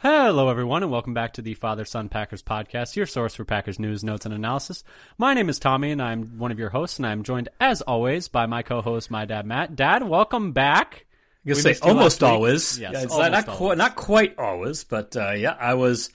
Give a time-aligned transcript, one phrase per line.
[0.00, 3.80] Hello, everyone, and welcome back to the Father Son Packers podcast, your source for Packers
[3.80, 4.84] news, notes, and analysis.
[5.18, 8.28] My name is Tommy, and I'm one of your hosts, and I'm joined, as always,
[8.28, 9.74] by my co-host, my dad, Matt.
[9.74, 11.04] Dad, welcome back.
[11.42, 12.78] You We say almost always.
[12.78, 13.58] Yes, Yeah, almost not, not, always.
[13.58, 16.10] Quite, not quite always, but uh, yeah, I was,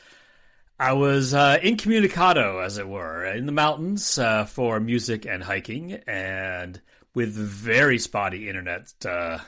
[0.79, 5.91] I was uh, incommunicado, as it were, in the mountains uh, for music and hiking,
[6.07, 6.79] and
[7.13, 9.39] with very spotty internet uh,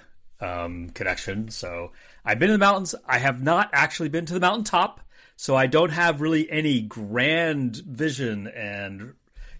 [0.42, 1.52] um, connection.
[1.52, 1.94] So
[2.26, 2.96] I've been in the mountains.
[3.06, 5.00] I have not actually been to the mountaintop,
[5.36, 9.14] so I don't have really any grand vision and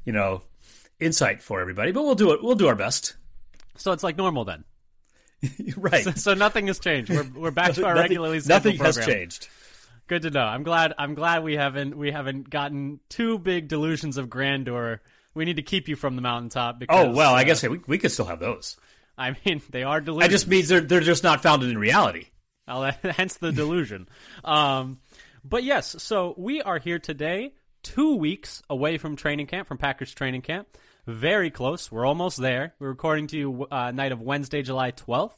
[0.04, 0.42] you know
[1.00, 1.92] insight for everybody.
[1.92, 2.44] But we'll do it.
[2.44, 3.16] We'll do our best.
[3.78, 4.64] So it's like normal then.
[5.78, 6.18] right.
[6.18, 7.12] So nothing has changed.
[7.12, 9.16] We're, we're back to our Nothing- regularly scheduled Nothing has program.
[9.18, 9.48] changed.
[10.08, 10.42] Good to know.
[10.44, 10.94] I'm glad.
[10.98, 15.02] I'm glad we haven't we haven't gotten too big delusions of grandeur.
[15.34, 16.80] We need to keep you from the mountaintop.
[16.80, 18.78] Because, Oh well, I uh, guess we we could still have those.
[19.18, 20.32] I mean they are It delusions.
[20.32, 22.28] just means they're they're just not founded in reality.
[23.04, 24.08] Hence the delusion.
[24.44, 25.00] um,
[25.44, 27.54] but yes, so we are here today,
[27.84, 30.68] two weeks away from training camp, from Packers training camp.
[31.06, 31.92] Very close.
[31.92, 32.74] We're almost there.
[32.80, 35.36] We're recording to you uh, night of Wednesday, July 12th.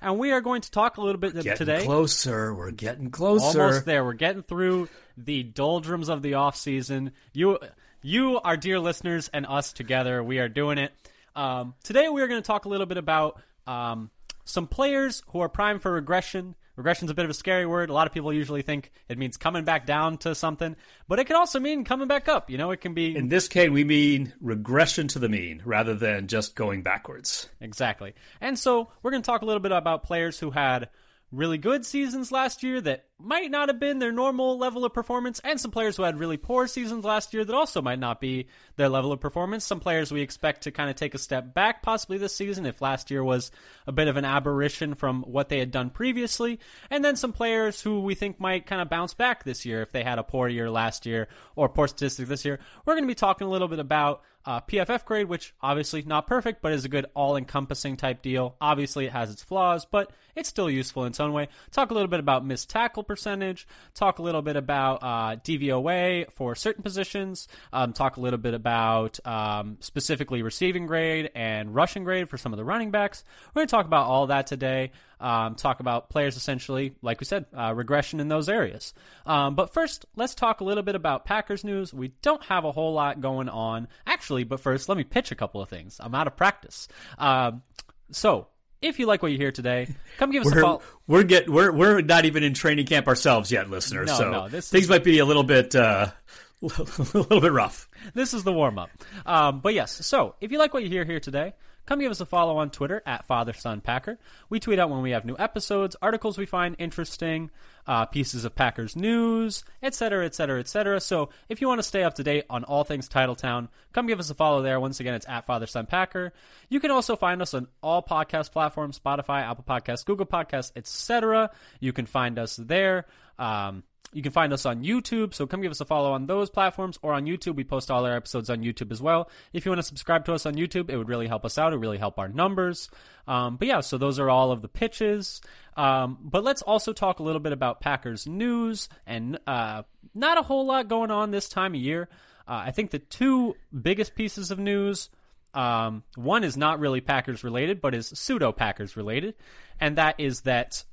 [0.00, 1.84] And we are going to talk a little bit Getting today.
[1.84, 3.62] closer, we're getting closer.
[3.62, 4.04] Almost there.
[4.04, 7.12] We're getting through the doldrums of the off season.
[7.34, 7.58] You,
[8.00, 10.92] you, our dear listeners, and us together, we are doing it.
[11.36, 14.10] Um, today, we are going to talk a little bit about um,
[14.44, 16.56] some players who are primed for regression.
[16.76, 17.90] Regression's a bit of a scary word.
[17.90, 20.74] A lot of people usually think it means coming back down to something,
[21.06, 22.48] but it can also mean coming back up.
[22.48, 25.94] You know, it can be In this case, we mean regression to the mean rather
[25.94, 27.48] than just going backwards.
[27.60, 28.14] Exactly.
[28.40, 30.88] And so we're going to talk a little bit about players who had
[31.30, 35.40] really good seasons last year that might not have been their normal level of performance,
[35.44, 38.46] and some players who had really poor seasons last year that also might not be
[38.76, 39.64] their level of performance.
[39.64, 42.82] Some players we expect to kind of take a step back possibly this season if
[42.82, 43.50] last year was
[43.86, 46.58] a bit of an aberration from what they had done previously,
[46.90, 49.92] and then some players who we think might kind of bounce back this year if
[49.92, 52.58] they had a poor year last year or poor statistics this year.
[52.84, 56.26] We're going to be talking a little bit about uh, PFF grade, which obviously not
[56.26, 58.56] perfect, but is a good all-encompassing type deal.
[58.60, 61.48] Obviously, it has its flaws, but it's still useful in its own way.
[61.70, 63.66] Talk a little bit about missed tackle percentage.
[63.94, 67.46] Talk a little bit about uh, DVOA for certain positions.
[67.74, 72.54] Um, talk a little bit about um, specifically receiving grade and rushing grade for some
[72.54, 73.22] of the running backs.
[73.54, 74.92] We're going to talk about all that today.
[75.20, 78.94] Um, talk about players essentially, like we said, uh, regression in those areas.
[79.26, 81.92] Um, but first, let's talk a little bit about Packers news.
[81.92, 84.44] We don't have a whole lot going on, actually.
[84.44, 86.00] But first, let me pitch a couple of things.
[86.00, 86.88] I'm out of practice.
[87.18, 87.62] Um,
[88.10, 88.48] so,
[88.82, 89.88] if you like what you hear today,
[90.18, 90.82] come give us a We're follow.
[91.06, 94.08] we're get we're we're not even in training camp ourselves yet, listeners.
[94.08, 96.08] No, so no, this things is- might be a little bit uh,
[96.62, 97.88] a little bit rough.
[98.14, 98.90] this is the warm up.
[99.26, 101.54] Um, but yes, so if you like what you hear here today,
[101.86, 104.18] come give us a follow on Twitter at Father Son Packer.
[104.48, 107.50] We tweet out when we have new episodes, articles we find interesting,
[107.86, 111.00] uh, pieces of Packers news, etc., etc., etc.
[111.00, 114.20] So if you want to stay up to date on all things Titletown, come give
[114.20, 114.78] us a follow there.
[114.80, 116.32] Once again, it's at Father Son Packer.
[116.68, 121.50] You can also find us on all podcast platforms: Spotify, Apple Podcasts, Google Podcasts, etc.
[121.80, 123.06] You can find us there.
[123.38, 123.82] Um,
[124.12, 126.98] you can find us on YouTube, so come give us a follow on those platforms
[127.02, 127.54] or on YouTube.
[127.56, 129.30] We post all our episodes on YouTube as well.
[129.52, 131.72] If you want to subscribe to us on YouTube, it would really help us out.
[131.72, 132.90] It would really help our numbers.
[133.26, 135.40] Um, but yeah, so those are all of the pitches.
[135.76, 139.82] Um, but let's also talk a little bit about Packers news and uh,
[140.14, 142.08] not a whole lot going on this time of year.
[142.46, 145.08] Uh, I think the two biggest pieces of news
[145.54, 149.34] um, one is not really Packers related, but is pseudo Packers related,
[149.80, 150.84] and that is that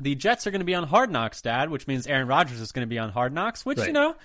[0.00, 2.72] the Jets are going to be on Hard Knocks, Dad, which means Aaron Rodgers is
[2.72, 4.16] going to be on Hard Knocks, which you know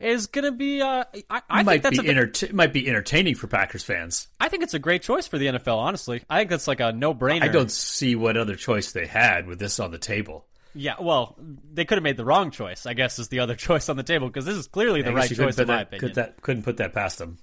[0.00, 0.80] is going to be.
[0.80, 4.28] Uh, I, I might think that's be a, enter- might be entertaining for Packers fans.
[4.40, 5.76] I think it's a great choice for the NFL.
[5.76, 7.42] Honestly, I think that's like a no brainer.
[7.42, 10.46] I don't see what other choice they had with this on the table.
[10.74, 11.36] Yeah, well,
[11.72, 12.86] they could have made the wrong choice.
[12.86, 15.28] I guess is the other choice on the table because this is clearly the right
[15.28, 16.00] choice in my that, opinion.
[16.00, 17.38] could that, couldn't put that past them.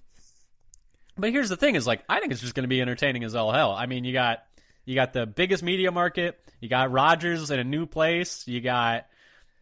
[1.18, 3.36] But here's the thing: is like I think it's just going to be entertaining as
[3.36, 3.72] all hell.
[3.72, 4.44] I mean, you got
[4.86, 9.08] you got the biggest media market, you got Rodgers in a new place, you got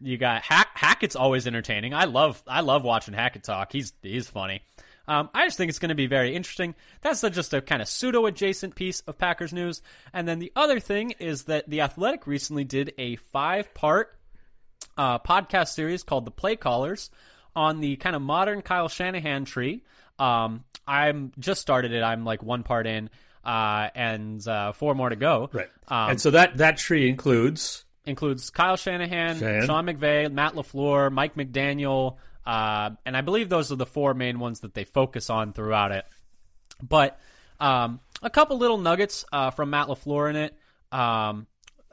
[0.00, 1.94] you got Hack- Hackett's always entertaining.
[1.94, 3.72] I love I love watching Hackett talk.
[3.72, 4.62] He's he's funny.
[5.06, 6.74] Um, I just think it's going to be very interesting.
[7.02, 9.82] That's just a kind of pseudo adjacent piece of Packers news.
[10.14, 14.16] And then the other thing is that the Athletic recently did a five part
[14.96, 17.10] uh, podcast series called The Play Callers
[17.54, 19.82] on the kind of modern Kyle Shanahan tree.
[20.18, 22.02] Um, I'm just started it.
[22.02, 23.10] I'm like one part in,
[23.44, 25.50] uh, and uh, four more to go.
[25.52, 25.68] Right.
[25.88, 29.66] Um, and so that that tree includes includes Kyle Shanahan, Shanahan.
[29.66, 34.38] Sean McVay, Matt LaFleur, Mike McDaniel, uh, and I believe those are the four main
[34.38, 36.04] ones that they focus on throughout it.
[36.82, 37.18] But
[37.60, 40.58] um, a couple little nuggets uh, from Matt LaFleur in it.
[40.92, 41.46] Um,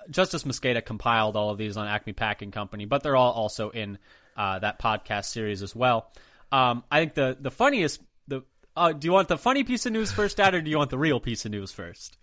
[0.09, 3.98] Justis Mosqueda compiled all of these on Acme Packing Company, but they're all also in
[4.36, 6.12] uh, that podcast series as well.
[6.51, 8.44] Um, I think the the funniest the
[8.75, 10.89] uh, do you want the funny piece of news first, Dad, or do you want
[10.89, 12.18] the real piece of news first?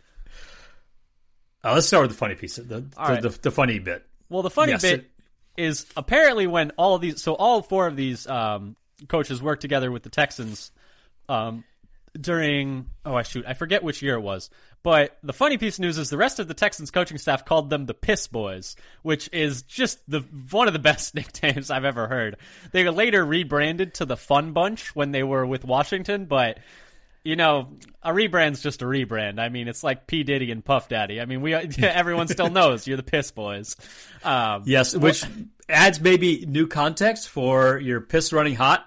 [1.65, 3.21] Uh, let's start with the funny piece, the the, right.
[3.23, 4.07] the, the funny bit.
[4.29, 5.11] Well, the funny Yes, bit it-
[5.63, 8.77] is apparently when all of these, so all four of these um,
[9.09, 10.71] coaches worked together with the Texans
[11.29, 11.65] um,
[12.19, 14.51] during, oh, I shoot, I forget which year it was.
[14.83, 17.69] But the funny piece of news is the rest of the Texans coaching staff called
[17.69, 20.21] them the Piss Boys, which is just the
[20.51, 22.37] one of the best nicknames I've ever heard.
[22.73, 26.59] They were later rebranded to the Fun Bunch when they were with Washington, but
[27.25, 27.69] you know,
[28.03, 29.39] a rebrand's just a rebrand.
[29.39, 31.21] I mean, it's like P Diddy and Puff Daddy.
[31.21, 33.77] I mean, we everyone still knows you're the Piss Boys.
[34.23, 35.25] Um, Yes, which
[35.69, 38.87] adds maybe new context for your piss running hot,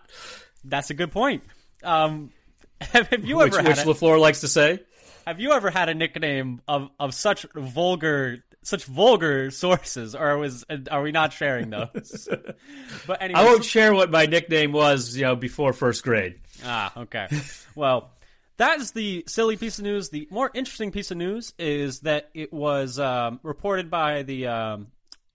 [0.64, 1.44] That's a good point.
[1.84, 2.32] Um,
[2.94, 4.80] have, you which ever which had a, Lafleur likes to say.
[5.26, 10.66] have you ever had a nickname of, of such vulgar such vulgar sources, or was
[10.90, 12.28] are we not sharing those?
[13.08, 16.40] but anyway, I won't share what my nickname was, you know, before first grade.
[16.64, 17.28] Ah, okay.
[17.76, 18.12] Well,
[18.58, 20.10] that is the silly piece of news.
[20.10, 24.88] The more interesting piece of news is that it was um, reported by the um,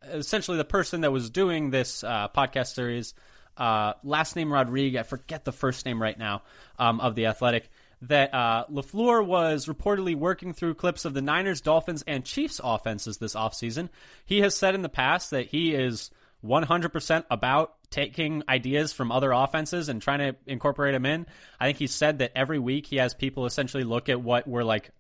[0.05, 3.15] essentially the person that was doing this uh, podcast series.
[3.57, 5.01] Uh, last name Rodriguez.
[5.01, 6.43] I forget the first name right now
[6.79, 7.71] um, of the Athletic.
[8.03, 13.17] That uh, Lafleur was reportedly working through clips of the Niners, Dolphins, and Chiefs offenses
[13.17, 13.89] this offseason.
[14.27, 16.11] He has said in the past that he is
[16.45, 21.27] 100% about taking ideas from other offenses and trying to incorporate them in.
[21.59, 24.65] I think he said that every week he has people essentially look at what were
[24.65, 24.91] like,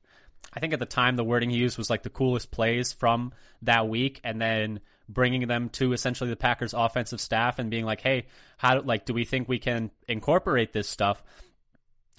[0.53, 3.32] I think at the time the wording he used was like the coolest plays from
[3.62, 8.00] that week and then bringing them to essentially the Packers offensive staff and being like,
[8.00, 8.26] hey,
[8.56, 11.23] how, like, do we think we can incorporate this stuff?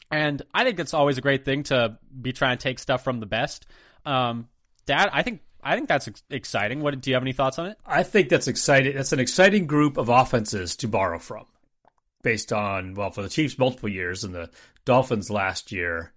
[0.10, 3.20] And I think it's always a great thing to be trying to take stuff from
[3.20, 3.66] the best.
[4.06, 4.48] Um,
[4.86, 6.82] Dad, I think I think that's exciting.
[6.82, 7.78] What do you have any thoughts on it?
[7.86, 8.96] I think that's exciting.
[8.96, 11.46] That's an exciting group of offenses to borrow from,
[12.22, 14.50] based on well for the Chiefs multiple years and the
[14.86, 16.14] Dolphins last year,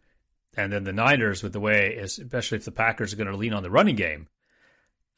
[0.56, 3.52] and then the Niners with the way, especially if the Packers are going to lean
[3.52, 4.28] on the running game,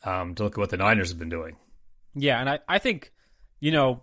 [0.04, 1.56] um, to look at what the Niners have been doing.
[2.14, 3.12] Yeah, and I, I think,
[3.60, 4.02] you know,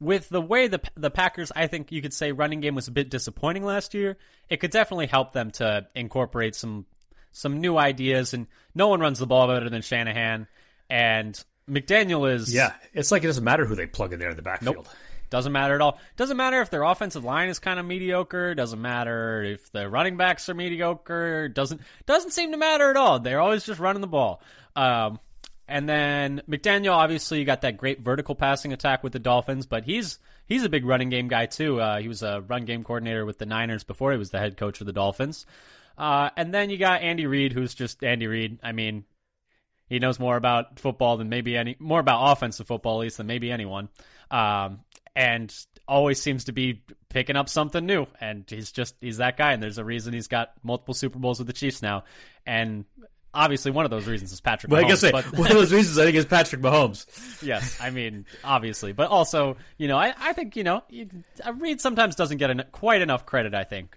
[0.00, 2.92] with the way the the Packers, I think you could say running game was a
[2.92, 4.16] bit disappointing last year.
[4.48, 6.86] It could definitely help them to incorporate some
[7.32, 8.34] some new ideas.
[8.34, 10.46] And no one runs the ball better than Shanahan.
[10.88, 14.36] And McDaniel is Yeah, it's like it doesn't matter who they plug in there in
[14.36, 14.76] the backfield.
[14.76, 14.88] Nope.
[15.28, 15.98] Doesn't matter at all.
[16.16, 18.54] Doesn't matter if their offensive line is kind of mediocre.
[18.54, 21.48] Doesn't matter if the running backs are mediocre.
[21.48, 23.18] Doesn't doesn't seem to matter at all.
[23.18, 24.40] They're always just running the ball.
[24.76, 25.18] Um,
[25.68, 29.84] and then McDaniel, obviously, you got that great vertical passing attack with the Dolphins, but
[29.84, 31.80] he's he's a big running game guy too.
[31.80, 34.56] Uh, he was a run game coordinator with the Niners before he was the head
[34.56, 35.44] coach of the Dolphins.
[35.98, 38.58] Uh, and then you got Andy Reid, who's just Andy Reid.
[38.62, 39.04] I mean,
[39.88, 43.26] he knows more about football than maybe any more about offensive football at least than
[43.26, 43.88] maybe anyone.
[44.30, 44.80] Um,
[45.16, 45.52] and
[45.88, 48.06] always seems to be picking up something new.
[48.20, 49.52] And he's just he's that guy.
[49.52, 52.04] And there's a reason he's got multiple Super Bowls with the Chiefs now.
[52.46, 52.84] And
[53.36, 54.70] obviously, one of those reasons is Patrick.
[54.70, 57.06] But Mahomes, I guess but- one of those reasons I think is Patrick Mahomes.
[57.42, 61.08] yes, I mean, obviously, but also, you know, I, I think you know, you,
[61.56, 63.54] Reid sometimes doesn't get en- quite enough credit.
[63.54, 63.96] I think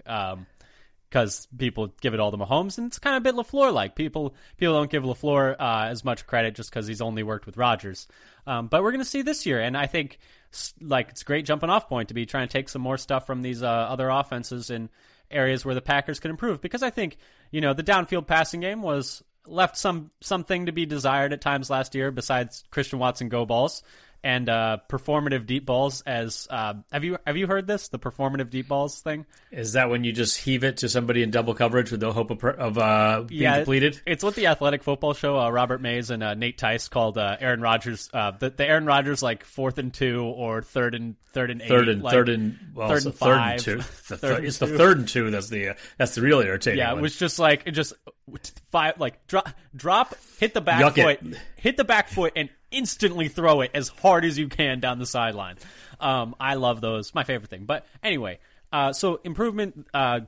[1.10, 3.96] because people give it all to Mahomes, and it's kind of a bit Lafleur like.
[3.96, 7.58] People people don't give Lafleur uh, as much credit just because he's only worked with
[7.58, 8.08] Rodgers.
[8.46, 10.20] Um, but we're going to see this year, and I think
[10.82, 13.26] like it's a great jumping off point to be trying to take some more stuff
[13.26, 14.90] from these uh, other offenses in
[15.32, 16.62] areas where the Packers could improve.
[16.62, 17.18] Because I think
[17.52, 21.70] you know the downfield passing game was left some something to be desired at times
[21.70, 22.12] last year.
[22.12, 23.84] Besides Christian Watson go balls
[24.24, 26.02] and uh, performative deep balls.
[26.06, 29.26] As uh, have you have you heard this the performative deep balls thing?
[29.52, 32.32] Is that when you just heave it to somebody in double coverage with no hope
[32.32, 34.02] of, of uh, being completed?
[34.06, 37.38] It's what the Athletic Football Show, uh, Robert Mays and uh, Nate Tice called uh,
[37.40, 41.52] Aaron Rodgers, uh, the, the Aaron Rodgers like fourth and two or third and third
[41.52, 43.78] and eight, Third and like, third and well, third and third five, and two.
[44.10, 45.30] The third it's the third and two.
[45.30, 46.80] That's the uh, that's the really irritating.
[46.80, 47.94] Yeah, it was just like it just
[48.72, 51.38] five like drop drop hit the back Yuck foot, it.
[51.58, 55.06] hit the back foot, and instantly throw it as hard as you can down the
[55.06, 55.56] sideline.
[56.00, 57.14] Um, I love those.
[57.14, 57.66] My favorite thing.
[57.66, 58.40] But anyway,
[58.72, 60.22] uh, so improvement uh,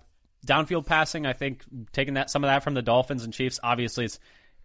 [0.46, 1.25] downfield passing.
[1.25, 3.60] I think taking that some of that from the Dolphins and Chiefs.
[3.63, 4.20] Obviously, it's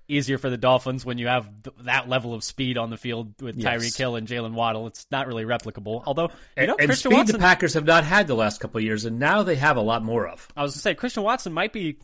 [0.08, 3.34] easier for the Dolphins when you have th- that level of speed on the field
[3.42, 3.82] with Yes.
[3.82, 4.86] Tyreek Hill and Jaylen Waddle.
[4.86, 6.02] It's not really replicable.
[6.06, 8.78] Although you know, and Christian speed Watson, the Packers have not had the last couple
[8.78, 10.46] of years, and now they have a lot more of.
[10.56, 11.98] I was gonna say Christian Watson might be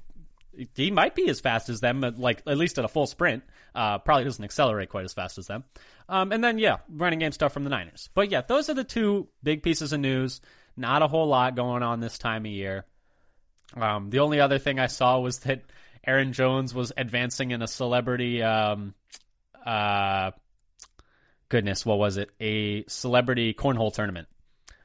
[0.75, 3.43] he might be as fast as them, like at least at a full sprint.
[3.75, 5.65] Uh, probably doesn't accelerate quite as fast as them.
[6.09, 8.11] Um, and then yeah, running game stuff from the Niners.
[8.15, 10.41] But yeah, those are the two big pieces of news.
[10.77, 12.85] Not a whole lot going on this time of year.
[13.77, 15.63] Um, the only other thing I saw was that
[16.07, 18.43] Aaron Jones was advancing in a celebrity.
[18.43, 18.95] Um,
[19.65, 20.33] uh,
[21.49, 22.31] goodness, what was it?
[22.41, 24.29] A celebrity cornhole tournament.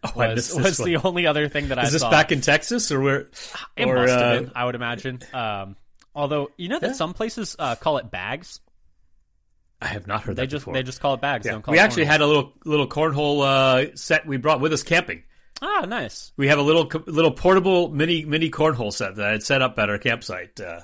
[0.03, 2.11] Oh, Was, this was the only other thing that I Is this saw.
[2.11, 3.19] back in Texas or where?
[3.75, 5.19] It or, must have uh, been, I would imagine.
[5.33, 5.75] Um,
[6.13, 6.93] although you know that Yeah.
[6.93, 8.59] some places uh, call it bags.
[9.81, 10.73] I have not heard They that just before.
[10.75, 11.43] they just call it bags.
[11.43, 11.53] They Yeah.
[11.53, 12.07] don't call We actually cornhole.
[12.07, 13.43] had a little little cornhole
[13.91, 15.23] uh, set we brought with us camping.
[15.61, 16.31] ah nice.
[16.37, 19.77] We have a little little portable mini mini cornhole set that I had set up
[19.79, 20.81] at our campsite uh,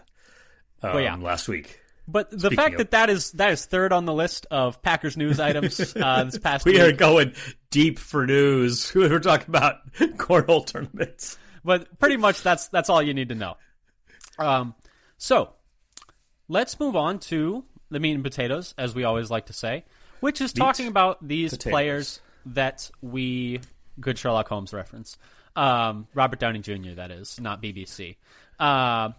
[0.82, 1.16] um, yeah.
[1.16, 1.80] last week.
[2.08, 4.82] But the Speaking fact of- that that is that is third on the list of
[4.82, 6.76] Packers news items uh, this past week.
[6.76, 6.94] We week.
[6.94, 7.34] are going
[7.72, 8.92] deep for news.
[8.96, 11.38] We're talking about cornhole tournaments.
[11.64, 13.56] but pretty much that's that's all you need to know.
[14.38, 14.76] Um,
[15.18, 15.54] so
[16.50, 19.86] let's move on to the meat and potatoes, as we always like to say,
[20.20, 21.72] which is talking about these potatoes.
[21.72, 23.62] players that we
[24.00, 25.18] good Sherlock Holmes reference,
[25.56, 26.96] um, Robert Downey Jr.
[26.96, 28.18] That is not BBC.
[28.60, 29.12] Uh,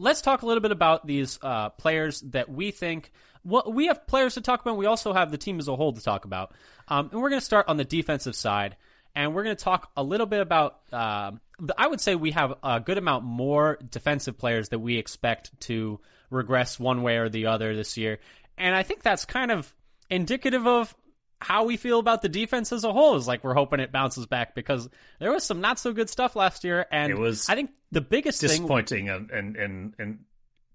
[0.00, 3.12] let's talk a little bit about these uh, players that we think.
[3.44, 4.76] Well, we have players to talk about.
[4.76, 6.52] We also have the team as a whole to talk about,
[6.88, 8.76] um, and we're going to start on the defensive side
[9.14, 10.80] and we're going to talk a little bit about.
[10.90, 15.58] The- I would say we have a good amount more defensive players that we expect
[15.62, 18.18] to regress one way or the other this year,
[18.56, 19.74] and I think that's kind of
[20.08, 20.94] indicative of
[21.40, 23.16] how we feel about the defense as a whole.
[23.16, 26.36] Is like we're hoping it bounces back because there was some not so good stuff
[26.36, 30.18] last year, and It was I think the biggest thing, Disappointing and and and, and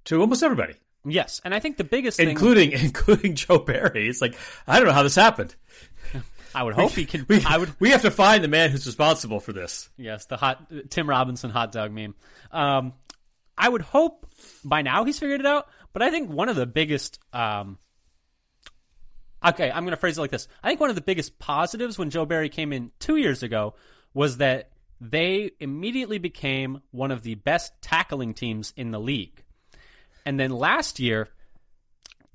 [0.05, 4.07] to almost everybody, yes, and I think the biggest thing, including including Joe Barry.
[4.07, 4.35] It's like
[4.67, 5.55] I don't know how this happened.
[6.53, 7.25] I would hope he can.
[7.27, 9.89] We, I would we have to find the man who's responsible for this.
[9.97, 12.15] Yes, the hot Tim Robinson hot dog meme.
[12.51, 12.93] Um,
[13.57, 14.25] I would hope
[14.63, 15.67] by now he's figured it out.
[15.91, 17.19] But I think one of the biggest.
[17.33, 17.77] Um,
[19.43, 20.47] okay, I'm going to phrase it like this.
[20.63, 23.75] I think one of the biggest positives when Joe Barry came in two years ago
[24.13, 24.69] was that
[25.01, 29.43] they immediately became one of the best tackling teams in the league.
[30.25, 31.29] And then last year,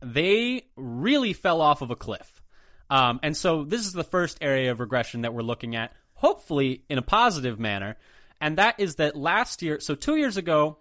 [0.00, 2.42] they really fell off of a cliff.
[2.88, 6.84] Um, and so this is the first area of regression that we're looking at, hopefully
[6.88, 7.96] in a positive manner.
[8.40, 10.78] And that is that last year, so two years ago,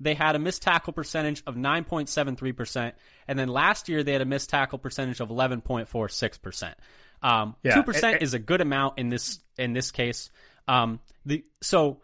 [0.00, 2.92] they had a missed tackle percentage of 9.73%.
[3.28, 6.74] And then last year, they had a missed tackle percentage of 11.46%.
[7.22, 10.30] Um, Yeah, 2% and- is a good amount in this, in this case.
[10.66, 12.00] Um, the, so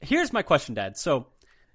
[0.00, 0.96] here's my question, Dad.
[0.96, 1.26] So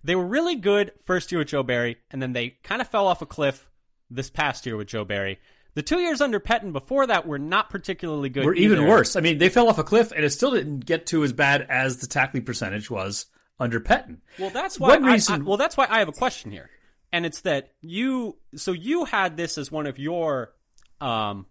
[0.03, 3.07] they were really good first year with Joe Barry, and then they kind of fell
[3.07, 3.69] off a cliff
[4.09, 5.39] this past year with Joe Barry.
[5.73, 8.43] The two years under Pettine before that were not particularly good.
[8.45, 9.15] We're even worse.
[9.15, 11.65] I mean, they fell off a cliff, and it still didn't get to as bad
[11.69, 13.27] as the tackling percentage was
[13.61, 14.17] under Pettine.
[14.39, 14.89] Well, that's why.
[14.89, 16.69] One I- reason- I, well, that's why I have a question here,
[17.13, 18.37] and it's that you.
[18.55, 20.51] So you had this as one of your
[20.99, 21.45] um,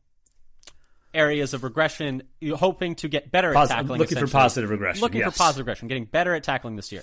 [1.14, 4.00] areas of regression, you hoping to get better Posi- at tackling.
[4.00, 4.10] This.
[4.10, 5.32] Looking for positive regression, Looking yes.
[5.32, 7.02] for positive regression, getting better at tackling this year.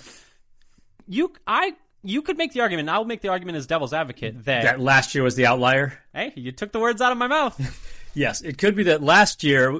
[1.06, 1.72] You, I,
[2.02, 2.88] you could make the argument.
[2.88, 5.98] and I'll make the argument as devil's advocate that, That last year was the outlier.
[6.14, 7.84] hey, you took the words out of my mouth.
[8.14, 9.78] Yes, it could be that last year.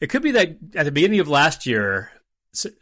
[0.00, 2.10] It could be that at the beginning of last year.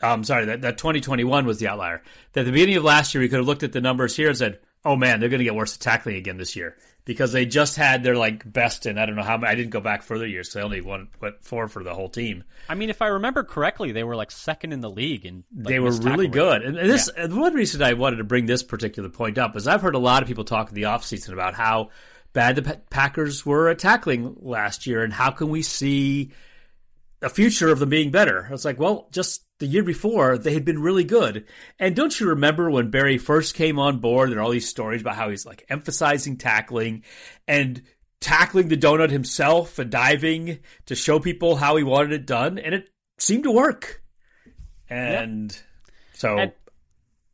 [0.03, 2.03] I'm sorry, that, that 2021 was the outlier.
[2.33, 4.29] That at the beginning of last year, we could have looked at the numbers here
[4.29, 7.33] and said, "Oh man, they're going to get worse at tackling again this year." Because
[7.33, 9.51] they just had their like best in I don't know how many.
[9.51, 12.09] I didn't go back further years, so I only won what four for the whole
[12.09, 12.45] team.
[12.69, 15.81] I mean, if I remember correctly, they were like second in the league, and they
[15.81, 16.63] were really good.
[16.63, 19.83] And this and one reason I wanted to bring this particular point up is I've
[19.83, 21.91] heard a lot of people talk in the offseason about how
[22.33, 26.33] bad the Packers were at tackling last year and how can we see
[27.23, 28.49] a future of them being better.
[28.51, 31.45] It's like, well, just the year before they had been really good.
[31.79, 34.31] And don't you remember when Barry first came on board?
[34.31, 37.03] There are all these stories about how he's like emphasizing tackling
[37.47, 37.83] and
[38.21, 42.75] tackling the donut himself and diving to show people how he wanted it done, and
[42.75, 44.03] it seemed to work.
[44.89, 45.57] And
[46.15, 46.53] so And-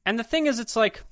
[0.06, 1.02] And the thing is, it's like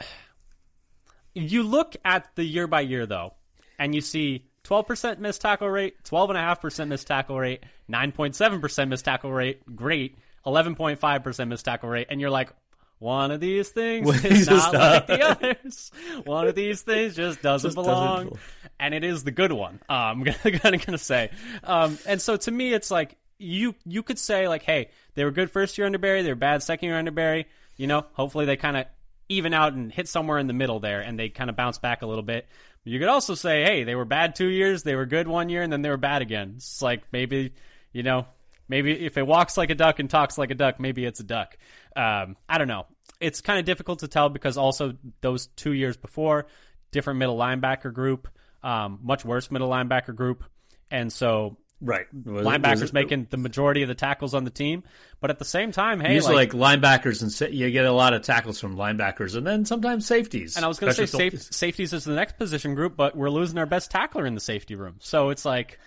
[1.34, 3.34] you look at the year by year though,
[3.78, 9.62] and you see 12% missed tackle rate, 12.5% missed tackle rate, 9.7% missed tackle rate,
[9.74, 12.52] great, 11.5% missed tackle rate, and you're like,
[12.98, 15.90] one of these things is not like the others.
[16.24, 18.24] One of these things just doesn't Just doesn't belong.
[18.24, 18.38] belong.
[18.78, 19.80] and it is the good one.
[19.88, 21.30] Um, I'm gonna, gonna, gonna say.
[21.64, 25.30] Um, and so to me, it's like you you could say like, hey, they were
[25.30, 27.46] good first year under Barry, they were bad second year under Barry.
[27.78, 28.84] You know, hopefully they kind of
[29.30, 32.02] even out and hit somewhere in the middle there, and they kind of bounce back
[32.02, 32.48] a little bit.
[32.84, 35.62] You could also say, hey, they were bad two years, they were good one year,
[35.62, 36.54] and then they were bad again.
[36.56, 37.54] It's like maybe
[37.94, 38.26] you know.
[38.70, 41.24] Maybe if it walks like a duck and talks like a duck, maybe it's a
[41.24, 41.58] duck.
[41.96, 42.86] Um, I don't know.
[43.20, 46.46] It's kind of difficult to tell because also those two years before,
[46.92, 48.28] different middle linebacker group,
[48.62, 50.44] um, much worse middle linebacker group,
[50.90, 52.06] and so Right.
[52.12, 54.84] Was, linebackers was, making the majority of the tackles on the team.
[55.20, 57.92] But at the same time, hey, usually like, like, linebackers and sa- you get a
[57.92, 60.56] lot of tackles from linebackers, and then sometimes safeties.
[60.56, 63.30] and I was going to say safe, safeties is the next position group, but we're
[63.30, 64.96] losing our best tackler in the safety room.
[64.98, 65.78] So it's like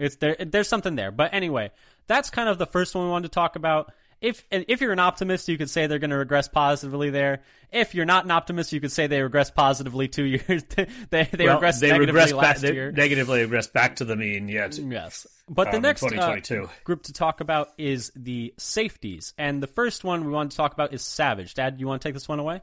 [0.00, 0.36] it's there.
[0.38, 1.10] There's something there.
[1.10, 1.70] But anyway,
[2.06, 3.92] that's kind of the first one we wanted to talk about.
[4.20, 7.40] If and if you're an optimist, you could say they're going to regress positively there.
[7.72, 10.62] If you're not an optimist, you could say they regress positively two years.
[11.08, 12.42] they they well, regressed they negatively regress back.
[12.42, 12.92] last They year.
[12.92, 14.48] negatively regress back to the mean.
[14.48, 15.26] Yet, Yes.
[15.48, 19.32] But the Um, next uh, group to talk about is the safeties.
[19.38, 21.54] And the first one we want to talk about is Savage.
[21.54, 22.60] Dad, you want to take this one away?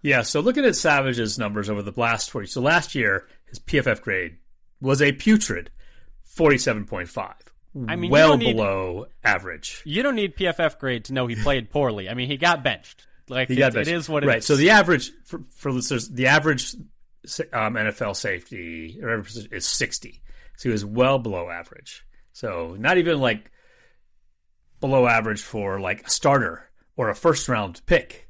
[0.00, 0.22] yeah.
[0.22, 2.46] So looking at Savage's numbers over the last forty.
[2.46, 4.38] So last year, his PFF grade
[4.80, 5.70] was a putrid
[6.34, 7.36] forty-seven point five.
[7.88, 9.80] I mean, well need- below average.
[9.86, 12.08] You don't need PFF grade to know he played poorly.
[12.10, 13.06] I mean, he got benched.
[13.28, 13.90] Like He it, got benched.
[13.90, 14.28] is what it is.
[14.28, 14.44] right.
[14.44, 16.74] So the average for, for listeners, the average
[17.52, 20.22] um, NFL safety or is sixty.
[20.58, 22.04] So he was well below average.
[22.32, 23.50] So not even like
[24.80, 28.28] below average for like a starter or a first round pick.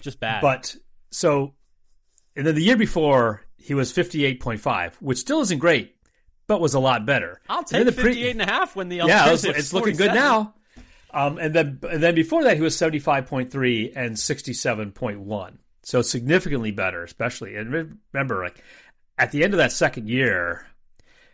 [0.00, 0.40] just bad.
[0.40, 0.76] But
[1.10, 1.54] so,
[2.36, 5.94] and then the year before he was fifty eight point five, which still isn't great,
[6.48, 7.40] but was a lot better.
[7.48, 10.54] I'll take the pre- and a half when the yeah, it's, it's looking good now.
[11.12, 14.52] Um, and then and then before that, he was seventy five point three and sixty
[14.52, 15.60] seven point one.
[15.82, 17.54] So significantly better, especially.
[17.56, 18.62] And remember, like
[19.16, 20.66] at the end of that second year,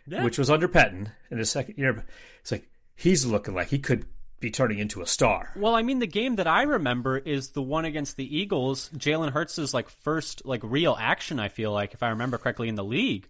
[0.07, 0.23] Yeah.
[0.23, 2.05] which was under Pettine in his second year,
[2.41, 4.05] it's like he's looking like he could
[4.39, 5.51] be turning into a star.
[5.55, 8.89] Well, I mean, the game that I remember is the one against the Eagles.
[8.95, 11.39] Jalen Hurts' like first like real action.
[11.39, 13.27] I feel like, if I remember correctly, in the league,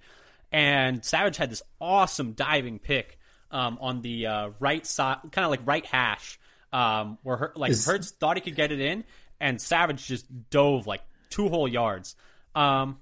[0.51, 3.17] and Savage had this awesome diving pick
[3.51, 6.39] um, on the uh, right side, kind of like right hash,
[6.73, 7.85] um, where Hur- like Is-
[8.19, 9.03] thought he could get it in,
[9.39, 12.15] and Savage just dove like two whole yards.
[12.53, 12.99] Um,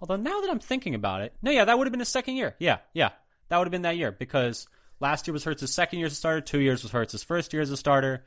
[0.00, 2.34] although now that I'm thinking about it, no, yeah, that would have been his second
[2.36, 2.54] year.
[2.58, 3.10] Yeah, yeah,
[3.48, 4.66] that would have been that year because
[5.00, 6.40] last year was Hurts' second year as a starter.
[6.40, 8.24] Two years was Hurts' first year as a starter.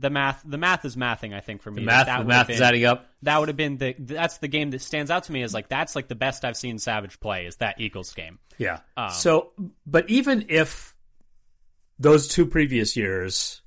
[0.00, 1.34] The math, the math is mathing.
[1.34, 3.06] I think for me, The math, that the math is adding up.
[3.22, 3.94] That would have been the.
[3.98, 6.56] That's the game that stands out to me is like that's like the best I've
[6.56, 8.38] seen Savage play is that Eagles game.
[8.58, 8.80] Yeah.
[8.96, 9.52] Um, so,
[9.86, 10.94] but even if
[11.98, 13.62] those two previous years,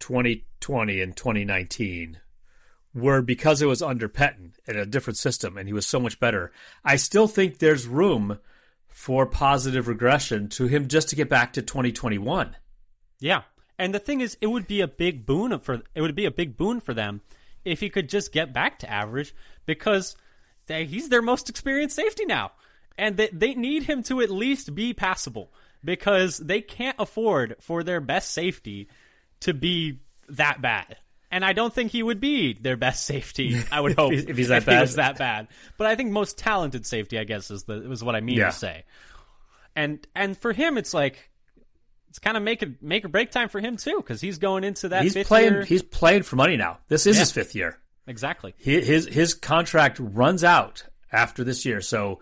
[0.00, 2.18] 2020 and 2019,
[2.96, 6.18] were because it was under Pettine in a different system and he was so much
[6.18, 6.52] better,
[6.84, 8.38] I still think there's room
[8.86, 12.56] for positive regression to him just to get back to 2021.
[13.20, 13.42] Yeah,
[13.78, 16.30] and the thing is, it would be a big boon for it would be a
[16.30, 17.20] big boon for them
[17.64, 19.34] if he could just get back to average
[19.66, 20.16] because
[20.66, 22.52] they, he's their most experienced safety now,
[22.96, 25.52] and they they need him to at least be passable
[25.84, 28.88] because they can't afford for their best safety
[29.40, 30.96] to be that bad.
[31.30, 33.60] And I don't think he would be their best safety.
[33.72, 34.80] I would hope if he's that he bad.
[34.80, 35.48] was that bad.
[35.76, 38.46] But I think most talented safety, I guess, is the is what I mean Yeah.
[38.46, 38.84] to say.
[39.74, 41.30] And and for him, it's like
[42.16, 44.64] it's kind of make it make or break time for him too because he's going
[44.64, 45.52] into that He's playing.
[45.52, 45.64] year.
[45.64, 46.78] He's playing for money now.
[46.88, 47.20] This is Yeah.
[47.20, 47.78] his fifth year.
[48.06, 48.54] exactly.
[48.56, 52.20] He, his his contract runs out after this year, so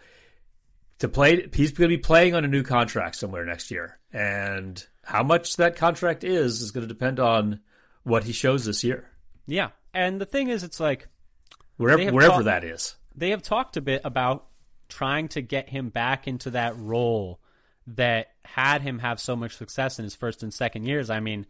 [0.98, 4.84] to play, he's going to be playing on a new contract somewhere next year, and
[5.04, 7.60] how much that contract is is going to depend on
[8.02, 9.08] what he shows this year,
[9.46, 9.70] Yeah.
[9.92, 11.06] And the thing is, it's like
[11.76, 12.96] wherever wherever taught- that is.
[13.14, 14.46] they have talked a bit about
[14.88, 17.40] trying to get him back into that role
[17.86, 21.10] that had him have so much success in his first and second years.
[21.10, 21.46] I mean,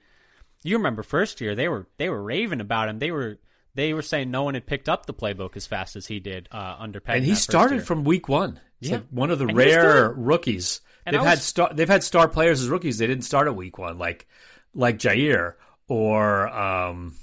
[0.63, 2.99] you remember first year they were they were raving about him.
[2.99, 3.39] They were
[3.75, 6.49] they were saying no one had picked up the playbook as fast as he did
[6.53, 7.17] uh, under Pettine.
[7.17, 7.85] And he started year.
[7.85, 8.61] from week one.
[8.81, 8.97] He's Yeah.
[8.97, 10.81] like one of the And rare rookies.
[11.07, 12.99] And they've I had star they've had star players as rookies.
[12.99, 14.27] They didn't start at week one, like
[14.75, 15.55] like Jaire
[15.89, 17.15] or um,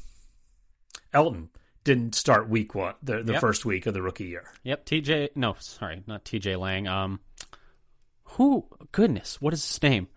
[1.14, 1.50] Elton
[1.84, 3.42] didn't start week one, the, the Yep.
[3.42, 4.44] first week of the rookie year.
[4.64, 5.30] Yep, TJ.
[5.36, 6.88] No, sorry, not TJ Lang.
[6.88, 7.20] Um,
[8.32, 8.66] who?
[8.92, 10.08] Goodness, what is his name?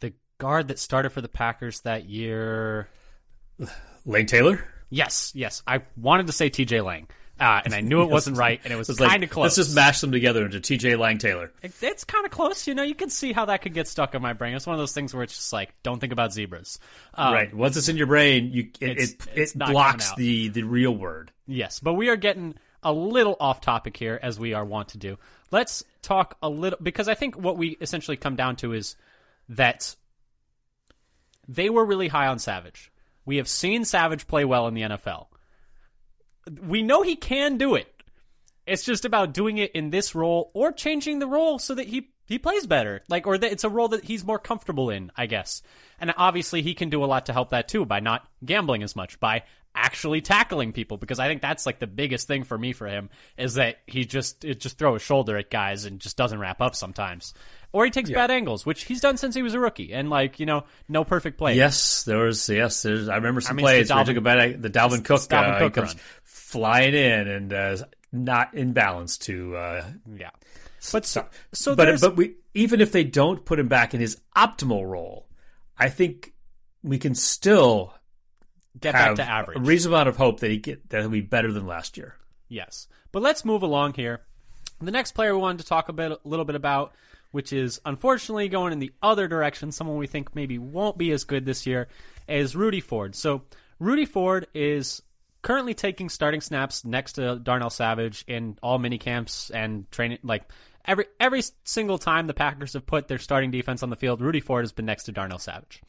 [0.00, 2.88] The guard that started for the Packers that year.
[4.04, 4.64] Lane Taylor.
[4.90, 5.62] Yes, yes.
[5.66, 8.76] I wanted to say TJ Lang, uh, and I knew it wasn't right, and it
[8.76, 9.42] was like, kind of close.
[9.44, 10.96] Let's just mash them together into T.J.
[10.96, 11.52] Lang Taylor.
[11.62, 12.66] It- it's kind of close.
[12.66, 14.54] You know, you can see how that could get stuck in my brain.
[14.54, 16.78] It's one of those things where it's just like, don't think about zebras.
[17.14, 17.52] Um, right.
[17.54, 21.30] Once it's in your brain, you it It's- it, it blocks the the real word.
[21.46, 24.98] Yes, but we are getting a little off topic here, as we are wont to
[24.98, 25.18] do.
[25.50, 28.96] Let's talk a little because I think what we essentially come down to is
[29.48, 29.96] that
[31.46, 32.92] they were really high on Savage.
[33.24, 35.26] We have seen Savage play well in the NFL.
[36.62, 37.97] We know he can do it.
[38.68, 42.10] It's just about doing it in this role or changing the role so that he
[42.26, 43.02] he plays better.
[43.08, 45.62] Like or that it's a role that he's more comfortable in, I guess.
[46.00, 48.94] And obviously he can do a lot to help that too by not gambling as
[48.94, 52.72] much, by actually tackling people because I think that's like the biggest thing for me
[52.72, 56.16] for him is that he just it just throw his shoulder at guys and just
[56.16, 57.34] doesn't wrap up sometimes.
[57.70, 60.40] Or he takes bad angles, which he's done since he was a rookie, and like
[60.40, 61.54] you know, no perfect play.
[61.54, 62.48] Yes, there was.
[62.48, 63.10] Yes, there's.
[63.10, 64.62] I remember some I mean, plays the where he Dalvin- took a bad.
[64.62, 67.76] The Dalvin Cook, Dalvin uh, Cook comes flying in and uh,
[68.12, 69.56] not in balance to.
[69.56, 69.84] Uh,
[70.16, 70.30] yeah.
[70.92, 74.20] But so, so but but we even if they don't put him back in his
[74.36, 75.28] optimal role,
[75.76, 76.32] I think
[76.82, 77.94] we can still
[78.78, 79.58] get back to average.
[79.58, 82.14] a reasonable amount of hope that he get that he'll be better than last year.
[82.48, 82.86] Yes.
[83.12, 84.20] But let's move along here.
[84.80, 86.92] The next player we wanted to talk a bit, a little bit about,
[87.32, 91.24] which is unfortunately going in the other direction, someone we think maybe won't be as
[91.24, 91.88] good this year,
[92.28, 93.16] is Rudy Ford.
[93.16, 93.42] So
[93.80, 95.02] Rudy Ford is
[95.48, 100.18] currently taking starting snaps next to Darnell Savage in all mini camps and training.
[100.22, 100.42] Like
[100.84, 104.40] every every single time the Packers have put their starting defense on the field, Rudy
[104.40, 105.80] Ford has been next to Darnell Savage.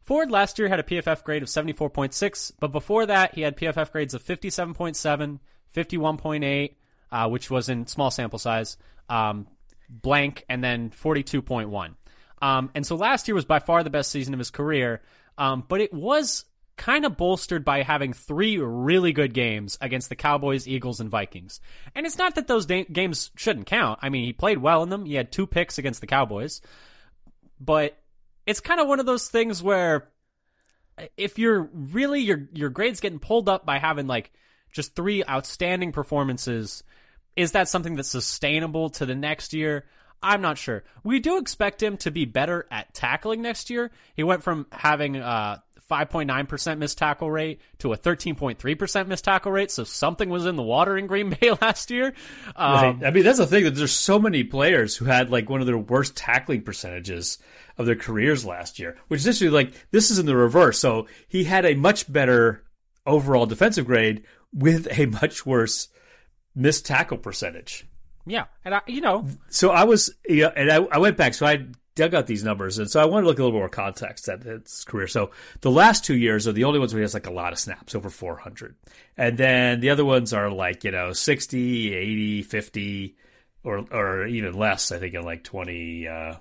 [0.00, 3.92] Ford last year had a PFF grade of 74.6, but before that, he had PFF
[3.92, 5.38] grades of 57.7,
[5.74, 6.74] 51.8,
[7.12, 8.78] uh, which was in small sample size,
[9.10, 9.46] um,
[9.90, 11.94] blank, and then 42.1.
[12.40, 15.02] Um, and so last year was by far the best season of his career,
[15.36, 20.16] um, but it was kind of bolstered by having three really good games against the
[20.16, 21.60] Cowboys, Eagles, and Vikings.
[21.94, 23.98] And it's not that those da- games shouldn't count.
[24.02, 25.06] I mean, he played well in them.
[25.06, 26.60] He had two picks against the Cowboys,
[27.58, 27.98] but
[28.46, 30.08] it's kind of one of those things where
[31.16, 34.32] if you're really your your grades getting pulled up by having like
[34.72, 36.84] just three outstanding performances,
[37.36, 39.84] is that something that's sustainable to the next year?
[40.22, 40.84] I'm not sure.
[41.04, 43.90] We do expect him to be better at tackling next year.
[44.14, 49.70] He went from having a 5.9% missed tackle rate to a 13.3% missed tackle rate,
[49.70, 52.12] so something was in the water in Green Bay last year.
[52.56, 53.04] Um, Right.
[53.06, 55.66] I mean, that's the thing that there's so many players who had like one of
[55.66, 57.38] their worst tackling percentages
[57.78, 60.78] of their careers last year, which is actually like this is in the reverse.
[60.78, 62.64] So he had a much better
[63.06, 65.88] overall defensive grade with a much worse
[66.54, 67.86] missed tackle percentage.
[68.26, 71.32] Yeah, and I, you know, So I was, yeah, and I, I went back.
[71.34, 73.68] So I dug out these numbers, and so I wanted to look a little more
[73.68, 75.08] context at his career.
[75.08, 75.32] So
[75.62, 77.58] the last two years are the only ones where he has like a lot of
[77.58, 78.76] snaps, over 400,
[79.16, 83.16] and then the other ones are like you know 60, 80, 50,
[83.64, 84.92] or or even less.
[84.92, 86.34] I think in like 20, uh,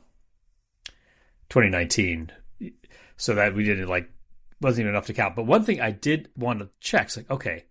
[1.50, 2.32] 2019.
[3.18, 4.10] So that we didn't like
[4.62, 5.36] wasn't even enough to count.
[5.36, 7.66] But one thing I did want to check is like, okay,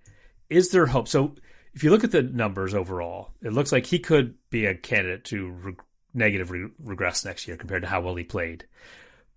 [0.49, 1.09] is there hope?
[1.09, 1.35] So
[1.75, 5.25] if you look at the numbers overall, it looks like he could be a candidate
[5.27, 5.75] to re-
[6.15, 8.67] negative re- regress next year compared to how well he played.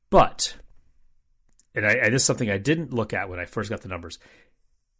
[0.10, 0.56] But,
[1.76, 3.90] and, I, and this is something I didn't look at when I first got the
[3.90, 4.20] numbers,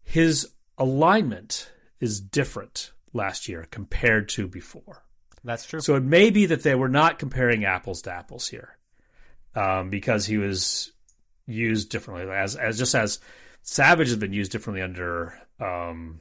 [0.04, 5.04] his alignment is different last year compared to before.
[5.44, 5.80] that's true.
[5.80, 8.78] So it may be that they were not comparing apples to apples here,
[9.56, 10.92] um, because he was
[11.46, 12.30] used differently.
[12.30, 13.20] As as just as
[13.64, 16.20] Savage has been used differently under um,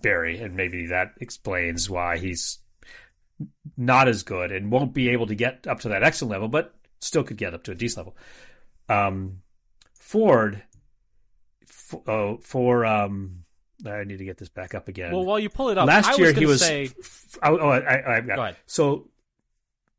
[0.00, 2.59] Barry, and maybe that explains why he's
[3.76, 6.74] not as good and won't be able to get up to that excellent level, but
[7.00, 8.16] still could get up to a decent level.
[8.88, 9.42] Um,
[9.94, 10.62] Ford,
[11.66, 13.44] for, oh, for um,
[13.86, 15.12] I need to get this back up again.
[15.12, 16.60] well, while you pull it up, last I year was he was.
[16.60, 16.90] say,
[17.42, 18.56] oh, oh, I, I, I got.
[18.66, 19.08] So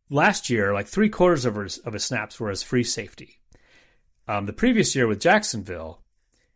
[0.09, 3.39] last year, like three quarters of his of his snaps were as free safety.
[4.27, 6.01] Um, the previous year with Jacksonville,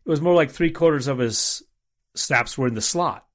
[0.06, 1.63] it was more like three quarters of his
[2.15, 3.26] snaps were in the slot.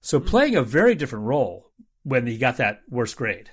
[0.00, 0.26] So Hmm.
[0.26, 1.70] playing a very different role
[2.04, 3.50] when he got that worst grade.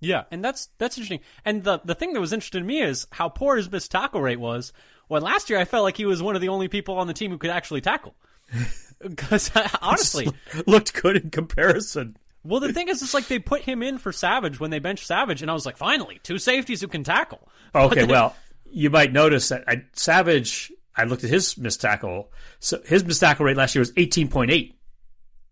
[0.00, 1.20] Yeah, and that's that's interesting.
[1.44, 4.20] And the the thing that was interesting to me is how poor his missed tackle
[4.20, 4.72] rate was.
[5.08, 7.14] When last year I felt like he was one of the only people on the
[7.14, 8.14] team who could actually tackle.
[9.02, 10.28] Because uh, honestly,
[10.66, 12.16] looked good in comparison.
[12.42, 15.06] well, the thing is, it's like they put him in for Savage when they benched
[15.06, 17.46] Savage, and I was like, finally, two safeties who can tackle.
[17.74, 18.34] Okay, well,
[18.70, 20.72] you might notice that I, Savage.
[20.96, 22.30] I looked at his missed tackle.
[22.60, 24.73] So his missed tackle rate last year was eighteen point eight.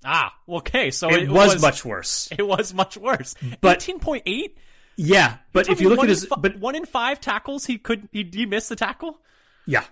[0.05, 2.29] Ah, okay, so It, it, was, much worse.
[2.39, 3.35] It was much worse.
[3.61, 4.59] But- eighteen point eight.
[4.97, 8.09] Yeah, but if you look at his, fi- but one in five tackles, he could
[8.13, 9.19] he, he missed the tackle.
[9.67, 9.85] Yeah.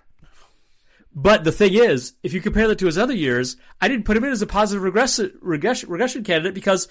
[1.14, 4.16] But the thing is, if you compare that to his other years, I didn't put
[4.16, 6.86] him in as a positive regression, regression, regression candidate because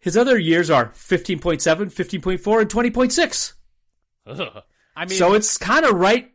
[0.00, 3.52] his other years are 15.7, 15.4, and 20.6.
[4.96, 6.32] I mean, So it's kind of right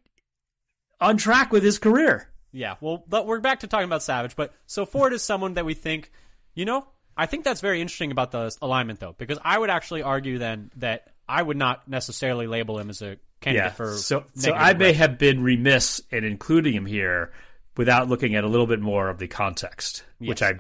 [1.01, 2.29] on track with his career.
[2.55, 4.35] Yeah, well, but we're back to talking about Savage.
[4.35, 6.11] But so Ford is someone that we think,
[6.53, 6.87] you know,
[7.17, 10.71] I think that's very interesting about the alignment, though, because I would actually argue then
[10.77, 13.71] that I would not necessarily label him as a candidate Yeah.
[13.73, 13.93] for.
[13.97, 17.33] So, so I may have been remiss in including him here
[17.75, 20.59] without looking at a little bit more of the context, which I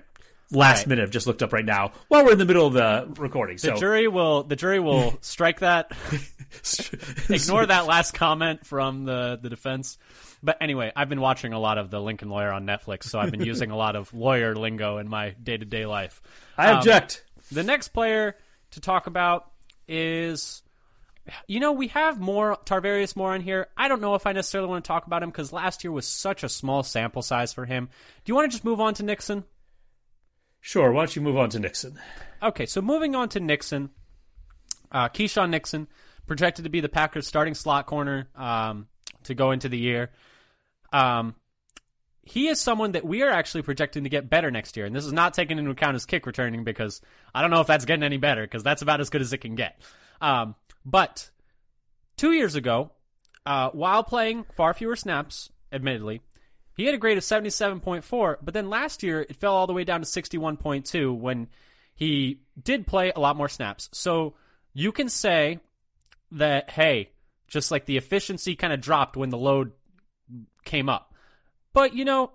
[0.51, 0.87] last Right.
[0.87, 1.03] minute.
[1.03, 3.55] I've just looked up right now while we're in the middle of the recording.
[3.57, 5.91] The so jury will the jury will strike that.
[7.29, 9.97] Ignore that last comment from the the defense.
[10.43, 13.31] But anyway, I've been watching a lot of the Lincoln Lawyer on Netflix, so I've
[13.31, 16.21] been using a lot of lawyer lingo in my day to day life.
[16.57, 17.23] I um, object.
[17.51, 18.35] The next player
[18.71, 19.49] to talk about
[19.87, 20.61] is,
[21.47, 23.67] you know, we have more Tarvarius Moore in here.
[23.75, 26.07] I don't know if I necessarily want to talk about him because last year was
[26.07, 27.89] such a small sample size for him.
[28.23, 29.43] Do you want to just move on to Nixon?
[30.65, 30.91] Sure.
[30.91, 31.99] Why don't you move on to Nixon?
[32.41, 33.91] Okay, so moving on to Nixon,
[34.91, 35.87] uh, Keisean Nixon
[36.25, 38.87] projected to be the Packers' starting slot corner um,
[39.25, 40.09] to go into the year.
[40.91, 41.35] Um,
[42.23, 45.05] he is someone that we are actually projecting to get better next year, and this
[45.05, 46.99] is not taking into account his kick returning because
[47.35, 49.37] I don't know if that's getting any better because that's about as good as it
[49.37, 49.79] can get.
[50.19, 51.29] Um, but
[52.17, 52.89] two years ago,
[53.45, 56.21] uh, while playing far fewer snaps, admittedly,
[56.75, 59.83] he had a grade of 77.4, but then last year it fell all the way
[59.83, 61.47] down to 61.2 when
[61.95, 63.89] he did play a lot more snaps.
[63.93, 64.35] So
[64.73, 65.59] you can say
[66.31, 67.11] that, hey,
[67.47, 69.71] just like the efficiency kind of dropped when the load
[70.65, 71.13] came up.
[71.73, 72.31] But, you know,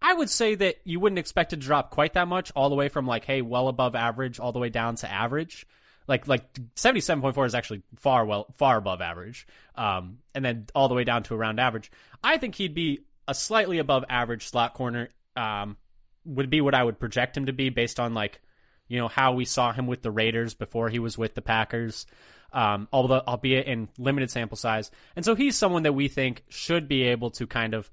[0.00, 2.76] I would say that you wouldn't expect it to drop quite that much, all the
[2.76, 5.66] way from like, hey, well above average, all the way down to average.
[6.06, 10.42] Like like seventy seven point four is actually far well far above average, um, and
[10.42, 11.92] then all the way down to around average.
[12.24, 15.10] I think he'd be a slightly above average slot corner.
[15.36, 15.76] Um,
[16.24, 18.40] would be what I would project him to be based on like,
[18.88, 22.06] you know, how we saw him with the Raiders before he was with the Packers.
[22.52, 26.88] Um, although albeit in limited sample size, and so he's someone that we think should
[26.88, 27.90] be able to kind of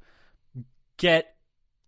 [0.97, 1.35] get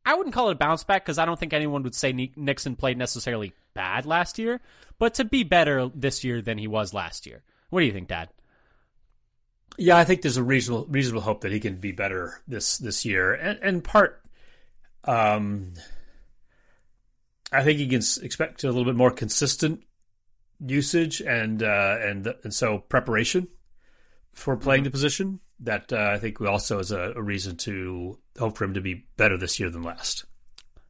[0.06, 2.76] I wouldn't call it a bounce back because I don't think anyone would say Nixon
[2.76, 4.62] played necessarily bad last year,
[5.00, 7.44] but to be better this year than he was last year.
[7.70, 8.30] What do you think, Dad?
[9.78, 13.06] Yeah, I think there's a reasonable reasonable hope that he can be better this this
[13.06, 14.24] year, and, and part,
[15.04, 15.74] um,
[17.52, 19.84] I think he can expect a little bit more consistent
[20.66, 23.48] usage and uh, and and so preparation
[24.34, 25.40] for playing the position.
[25.60, 29.06] That uh, I think also is a, a reason to hope for him to be
[29.16, 30.26] better this year than last.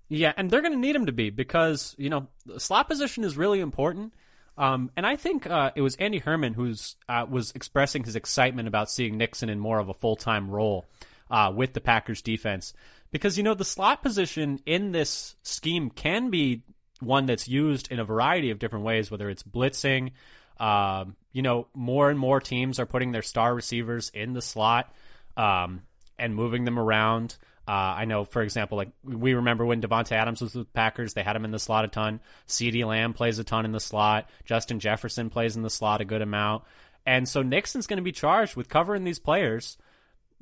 [0.10, 3.24] Yeah, and they're going to need him to be because you know the slot position
[3.26, 4.14] is really important.
[4.58, 8.68] Um, and I think uh, it was Andy Herman who's uh, was expressing his excitement
[8.68, 10.86] about seeing Nixon in more of a full time role
[11.30, 12.74] uh, with the Packers defense
[13.12, 16.64] because you know the slot position in this scheme can be
[17.00, 20.12] one that's used in a variety of different ways, whether it's blitzing.
[20.60, 24.92] Um, you know, more and more teams are putting their star receivers in the slot
[25.36, 25.84] um,
[26.18, 27.38] and moving them around.
[27.68, 31.14] Uh, I know, for example, like we remember when Davante Adams was with the Packers,
[31.14, 32.22] they had him in the slot a ton.
[32.48, 34.30] CeeDee Lamb plays a ton in the slot.
[34.46, 36.64] Justin Jefferson plays in the slot a good amount.
[37.06, 39.78] And so Nixon's going to be charged with covering these players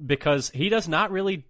[0.03, 1.45] because he does not really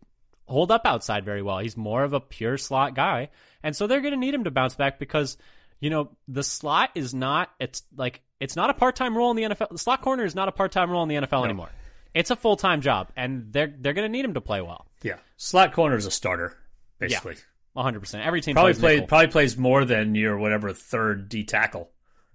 [0.47, 1.59] hold up outside very well.
[1.59, 3.29] He's more of a pure slot guy.
[3.63, 5.37] And so they're going to need him to bounce back because,
[5.79, 9.37] you know, the slot is not, it's like, it's not a part time role in
[9.37, 9.69] the NFL.
[9.69, 11.69] The slot corner is not a part time role in the NFL anymore.
[12.13, 14.87] It's a full time job, and they're they're going to need him to play well.
[15.01, 16.55] Yeah, slot corner is a starter
[16.99, 17.35] basically.
[17.73, 18.25] One hundred percent.
[18.25, 19.07] Every team Probably plays nickel.
[19.07, 21.89] probably plays more than your whatever third D tackle.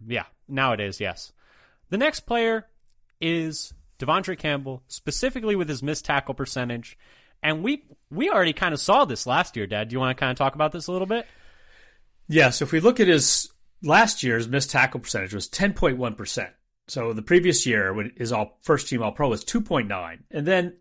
[0.06, 1.32] Yeah, nowadays, yes.
[1.88, 2.66] The next player
[3.20, 6.98] is De'Vondre Campbell, specifically with his missed tackle percentage.
[7.42, 9.88] And we we already kind of saw this last year, Dad.
[9.88, 11.26] Do you want to kind of talk about this a little bit?
[12.28, 13.50] Yeah, so if we look at his
[13.82, 16.50] last year's missed tackle percentage was 10.1%.
[16.86, 20.18] So the previous year when his all first team all pro was 2.9.
[20.30, 20.76] And then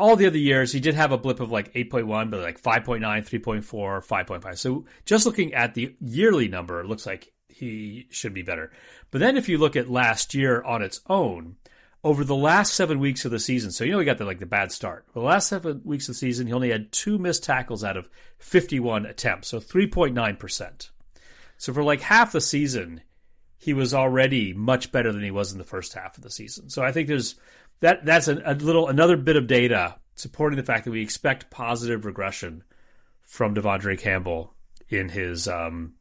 [0.00, 3.00] all the other years he did have a blip of like 8.1 but like 5.9,
[3.00, 4.58] 3.4, 5.5.
[4.58, 8.72] So just looking at the yearly number it looks like he should be better.
[9.10, 11.56] But then if you look at last year on its own
[12.02, 13.70] over the last 7 weeks of the season.
[13.70, 15.06] So you know we got the like the bad start.
[15.12, 17.96] For the last 7 weeks of the season he only had two missed tackles out
[17.96, 18.08] of
[18.38, 19.48] 51 attempts.
[19.48, 20.90] So 3.9%.
[21.58, 23.02] So for like half the season,
[23.58, 26.70] he was already much better than he was in the first half of the season.
[26.70, 27.34] So I think there's
[27.80, 31.50] that that's a, a little another bit of data supporting the fact that we expect
[31.50, 32.62] positive regression
[33.22, 34.54] from De'Vondre Campbell
[34.88, 35.94] in his um,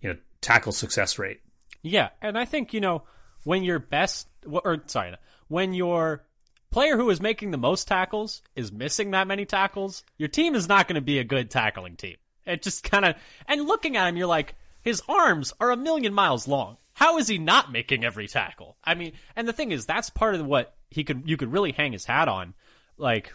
[0.00, 1.40] you know tackle success rate.
[1.82, 3.04] Yeah, and I think you know
[3.44, 5.14] when your best or sorry,
[5.48, 6.24] when your
[6.70, 10.68] player who is making the most tackles is missing that many tackles, your team is
[10.68, 12.16] not going to be a good tackling team.
[12.46, 13.14] It just kind of
[13.46, 16.78] and looking at him, you're like, his arms are a million miles long.
[16.94, 18.76] How is he not making every tackle?
[18.82, 21.72] I mean, and the thing is, that's part of what he could you could really
[21.72, 22.54] hang his hat on,
[22.96, 23.32] like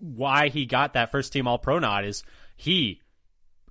[0.00, 2.22] why he got that first team All Pro nod is
[2.56, 3.00] he.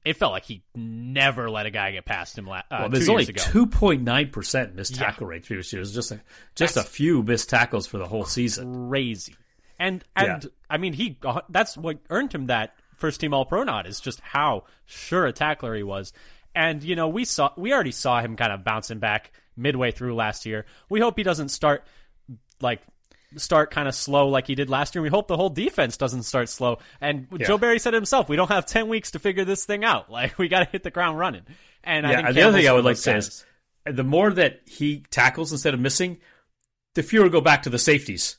[0.05, 2.49] It felt like he never let a guy get past him.
[2.49, 5.05] Uh, Well, there's only two point nine percent missed Yeah.
[5.05, 5.93] tackle rate previous years.
[5.93, 6.19] Just a
[6.55, 8.89] just a few missed tackles for the whole season.
[8.89, 9.35] crazy.
[9.79, 10.49] And and Yeah.
[10.69, 11.17] I mean he
[11.49, 15.31] that's what earned him that first team all pro nod is just how sure a
[15.31, 16.11] tackler he was.
[16.53, 20.15] And you know, we saw we already saw him kind of bouncing back midway through
[20.15, 20.65] last year.
[20.89, 21.87] We hope he doesn't start
[22.59, 22.81] like
[23.37, 25.01] start kind of slow like he did last year.
[25.01, 26.79] We hope the whole defense doesn't start slow.
[27.01, 27.47] And Yeah.
[27.47, 30.09] Joe Barry said himself, we don't have 10 weeks to figure this thing out.
[30.11, 31.43] Like we got to hit the ground running.
[31.83, 33.45] And I think and the other thing I would like to say is
[33.85, 36.17] the more that he tackles instead of missing,
[36.95, 38.37] the fewer go back to the safeties.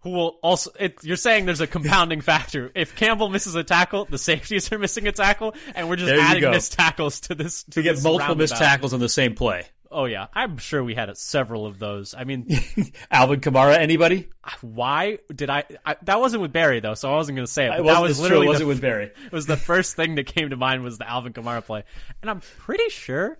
[0.00, 2.72] who will also it, you're saying there's a compounding factor.
[2.74, 6.40] If Campbell misses a tackle, the safeties are missing a tackle, and we're just adding
[6.40, 6.50] go.
[6.50, 9.64] missed tackles to this to To get multiple missed tackles on the same play.
[9.92, 12.14] Oh yeah, I'm sure we had several of those.
[12.14, 12.48] I mean,
[13.10, 14.28] Alvin Kamara, anybody?
[14.60, 15.96] why did I, I?
[16.02, 17.84] That wasn't with Barry though, so I wasn't going to say it.
[17.84, 19.10] That was true, it wasn't the, with Barry.
[19.26, 21.84] It was the first thing that came to mind was the Alvin Kamara play,
[22.20, 23.38] and I'm pretty sure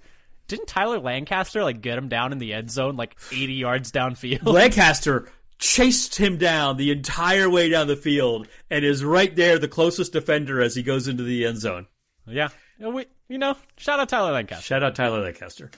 [0.48, 4.44] didn't Tyler Lancaster like get him down in the end zone like 80 yards downfield?
[4.46, 9.68] Lancaster chased him down the entire way down the field and is right there, the
[9.68, 11.86] closest defender as he goes into the end zone.
[12.26, 14.64] yeah, we, you know, shout out Tyler Lancaster.
[14.64, 15.70] Shout out Tyler Lancaster.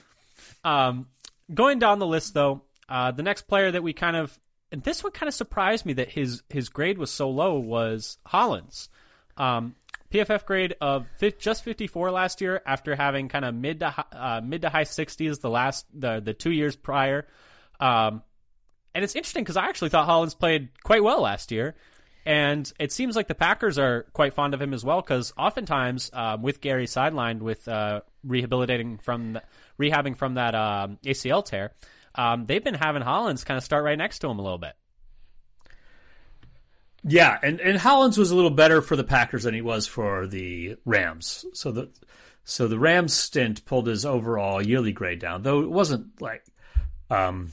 [0.65, 1.07] Um,
[1.53, 4.37] going down the list though, uh, the next player that we kind of
[4.71, 8.17] and this one kind of surprised me that his his grade was so low was
[8.25, 8.89] Hollins.
[9.37, 9.75] Um,
[10.11, 11.07] PFF grade of
[11.39, 14.83] just 54 last year after having kind of mid to hi- uh, mid to high
[14.83, 17.27] 60s the last the the two years prior.
[17.79, 18.23] Um,
[18.93, 21.75] and it's interesting because I actually thought Hollins played quite well last year.
[22.25, 26.09] And it seems like the Packers are quite fond of him as well because oftentimes
[26.13, 29.43] um, with Gary sidelined with uh, rehabilitating from the,
[29.79, 31.73] rehabbing from that um, ACL tear,
[32.15, 34.73] um, they've been having Hollins kind of start right next to him a little bit.
[37.07, 40.25] Yeah, and, and Hollins was a little better for the Packers than he was for
[40.25, 41.45] the Rams.
[41.53, 41.89] So the
[42.43, 46.43] so the Rams stint pulled his overall yearly grade down, though it wasn't like
[47.11, 47.51] um,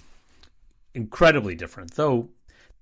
[0.94, 1.94] incredibly different.
[1.94, 2.30] Though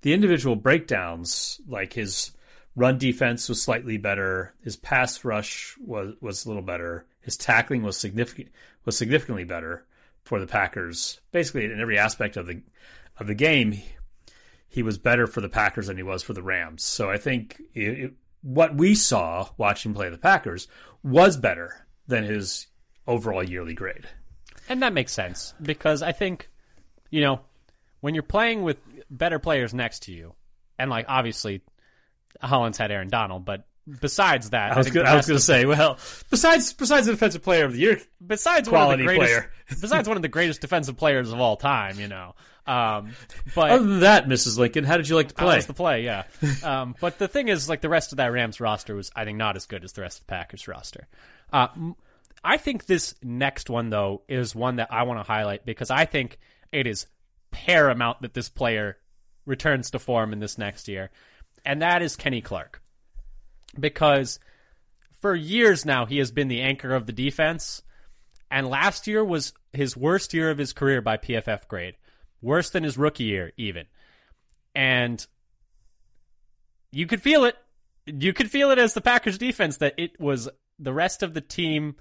[0.03, 2.33] the individual breakdowns, like his
[2.77, 7.83] run defense was slightly better, his pass rush was was a little better, his tackling
[7.83, 8.49] was significant
[8.85, 9.85] was significantly better
[10.23, 11.21] for the Packers.
[11.33, 12.63] Basically, in every aspect of the
[13.19, 13.81] of the game,
[14.69, 16.85] he was better for the Packers than he was for the Rams.
[16.85, 20.69] So I think it, it, what we saw watching play the Packers
[21.03, 22.69] was better than his
[23.07, 24.07] overall yearly grade.
[24.69, 26.49] And that makes sense because I think,
[27.11, 27.41] you know,
[28.01, 28.79] when you're playing with
[29.11, 30.35] better players next to you,
[30.79, 31.63] and like obviously
[32.41, 33.67] Hollins had Aaron Donald, but
[34.01, 35.99] besides that, I was gonna, I was going to say, well,
[36.31, 39.53] besides besides the defensive player of the year, besides quality one of the greatest, player.
[39.81, 42.35] besides one of the greatest defensive players of all time, you know.
[42.67, 43.13] Um,
[43.55, 44.59] but other than that, Mrs.
[44.59, 45.57] Lincoln, how did you like to play?
[45.57, 46.25] was the play, yeah.
[46.63, 49.39] um, but the thing is, like the rest of that Rams roster was, I think,
[49.39, 51.09] not as good as the rest of the Packers roster.
[51.53, 51.69] Uh,
[52.45, 56.05] I think this next one though is one that I want to highlight because I
[56.05, 56.39] think
[56.73, 57.07] it is
[57.51, 58.97] paramount that this player
[59.51, 61.11] returns to form in this next year,
[61.65, 62.81] and that is Kenny Clark,
[63.79, 64.39] because
[65.21, 67.83] for years now he has been the anchor of the defense,
[68.51, 71.97] and last year was his worst year of his career by PFF grade,
[72.41, 73.87] worse than his rookie year even
[74.75, 75.27] and
[76.93, 77.57] you could feel it.
[78.07, 81.41] You could feel it as the Packers defense that it was the rest of the
[81.41, 81.97] team.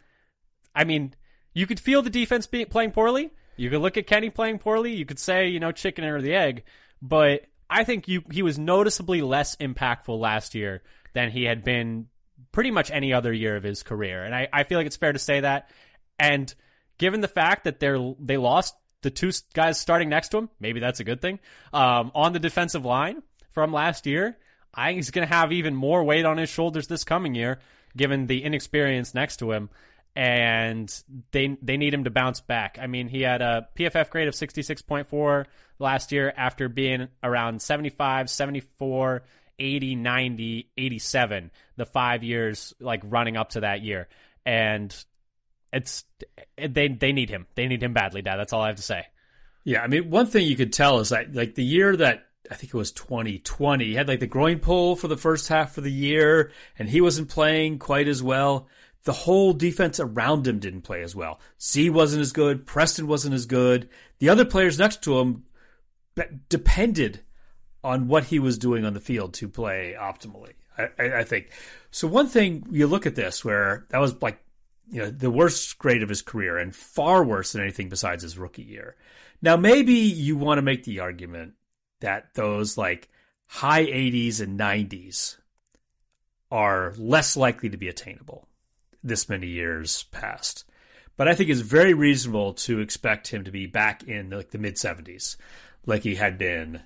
[0.74, 1.14] I mean,
[1.54, 3.32] you could feel the defense being playing poorly.
[3.58, 4.94] You could look at Kenny playing poorly.
[4.94, 6.64] You could say, you know, chicken or the egg.
[7.02, 10.82] But I think you he was noticeably less impactful last year
[11.14, 12.08] than he had been
[12.52, 14.24] pretty much any other year of his career.
[14.24, 15.70] And I, I feel like it's fair to say that.
[16.18, 16.54] And
[16.98, 20.80] given the fact that they're they lost the two guys starting next to him, maybe
[20.80, 21.40] that's a good thing.
[21.72, 24.38] Um, on the defensive line from last year,
[24.74, 27.60] I think he's going to have even more weight on his shoulders this coming year,
[27.96, 29.70] given the inexperience next to him.
[30.16, 30.94] And
[31.32, 32.78] they they need him to bounce back.
[32.82, 35.46] I mean, he had a PFF grade of 66.4
[35.78, 39.24] last year after being around 75, 74,
[39.60, 44.10] 80, 90, 87 the five years like running up to that year.
[44.46, 44.94] And
[45.72, 46.06] it's
[46.58, 47.48] they they need him.
[47.56, 48.38] They need him badly, Dad.
[48.38, 49.06] That's all I have to say.
[49.64, 52.56] Yeah, I mean, one thing you could tell is that like the year that I
[52.56, 55.84] think it was 2020, he had like the groin pull for the first half of
[55.84, 58.68] the year, and he wasn't playing quite as well.
[59.04, 61.40] The whole defense around him didn't play as well.
[61.62, 62.66] Z wasn't as good.
[62.66, 63.90] Preston wasn't as good.
[64.20, 65.44] The other players next to him
[66.50, 67.22] depended
[67.84, 70.54] on what he was doing on the field to play optimally.
[70.78, 71.50] I, I, I think.
[71.92, 74.40] So one thing you look at this where that was like
[74.92, 78.38] you know the worst grade of his career and far worse than anything besides his
[78.38, 78.96] rookie year.
[79.42, 81.54] Now maybe you want to make the argument
[82.02, 83.10] that those like
[83.46, 85.38] high 80s and 90s
[86.52, 88.48] are less likely to be attainable
[89.04, 90.66] this many years past.
[91.18, 94.58] But I think it's very reasonable to expect him to be back in like the
[94.58, 95.36] mid 70s
[95.86, 96.82] like he had been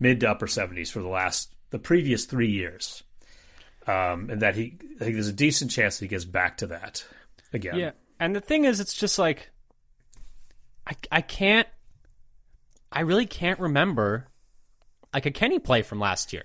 [0.00, 3.02] mid to upper 70s for the last the previous 3 years.
[3.86, 6.66] Um, and that he I think there's a decent chance that he gets back to
[6.68, 7.04] that
[7.52, 7.76] again.
[7.76, 7.90] Yeah.
[8.18, 9.50] And the thing is, it's just like
[10.86, 11.68] I I can't.
[12.90, 14.28] I really can't remember
[15.14, 16.44] like a Kenny play from last year.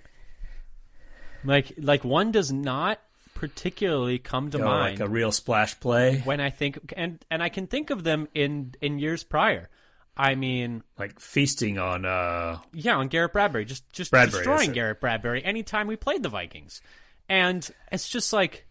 [1.43, 2.99] Like like one does not
[3.41, 7.41] particularly come to Go, mind like a real splash play, when I think and and
[7.41, 9.67] I can think of them in in years prior.
[10.15, 12.05] I mean, like feasting on.
[12.05, 14.73] uh yeah, on Garrett Bradbury, just just Bradbury, destroying.
[14.73, 16.81] Garrett Bradbury anytime we played the Vikings,
[17.27, 18.67] and it's just like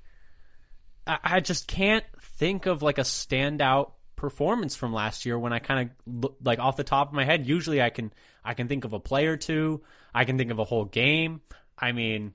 [1.05, 5.59] I, I just can't think of like a standout performance from last year when I
[5.59, 7.45] kind of like off the top of my head.
[7.45, 8.12] Usually, I can
[8.45, 9.83] I can think of a play or two.
[10.14, 11.41] I can think of a whole game.
[11.77, 12.35] I mean,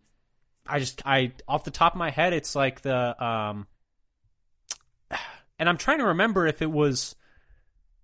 [0.68, 3.68] I just I off the top of my head, it's like the um,
[5.60, 7.16] and I'm trying to remember if it was.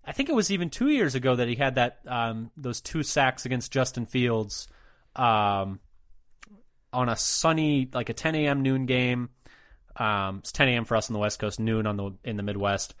[0.04, 3.04] I think it was even two years ago that he had that um, those two
[3.04, 4.66] sacks against Justin Fields
[5.14, 5.78] um,
[6.92, 8.62] on a sunny like a 10 a.m.
[8.62, 9.30] noon game.
[9.94, 10.84] Um, it's 10 a.m.
[10.86, 12.94] for us on the West Coast, noon on the in the Midwest,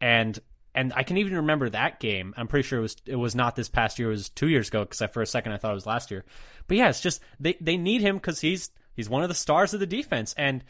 [0.00, 0.38] and
[0.74, 2.34] and I can even remember that game.
[2.36, 4.68] I'm pretty sure it was it was not this past year; it was two years
[4.68, 4.84] ago.
[4.84, 6.24] Because for a second I thought it was last year.
[6.66, 9.72] But yeah, it's just they they need him because he's he's one of the stars
[9.72, 10.64] of the defense, and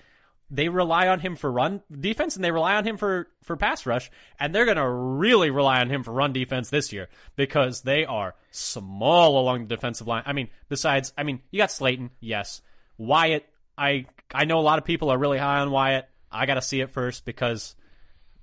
[0.50, 3.84] they rely on him for run defense and they rely on him for for pass
[3.84, 4.10] rush
[4.40, 8.06] and they're going to really rely on him for run defense this year because they
[8.06, 10.22] are small along the defensive line.
[10.24, 12.62] I mean, besides, I mean, you got Slaton, yes.
[12.96, 13.44] Wyatt,
[13.76, 16.08] I I know a lot of people are really high on Wyatt.
[16.30, 17.74] I got to see it first because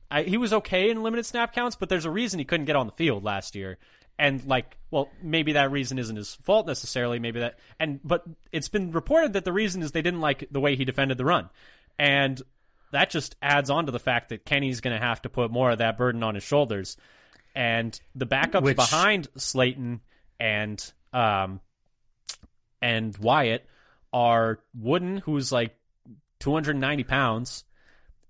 [0.10, 2.76] I, he was okay in limited snap counts, but there's a reason he couldn't get
[2.76, 3.78] on the field last year.
[4.18, 7.20] And like, well, maybe that reason isn't his fault necessarily.
[7.20, 10.62] Maybe that, and but it's been reported that the reason is they didn't like the
[10.62, 11.50] way he defended the run,
[12.00, 12.42] and
[12.92, 15.72] that just adds on to the fact that Kenny's going to have to put more
[15.72, 16.96] of that burden on his shoulders.
[17.54, 20.00] And the backups Which- behind Slaton
[20.40, 21.60] and um
[22.82, 23.66] and Wyatt
[24.14, 25.76] are Wooden, who's like
[26.40, 27.64] 290 pounds,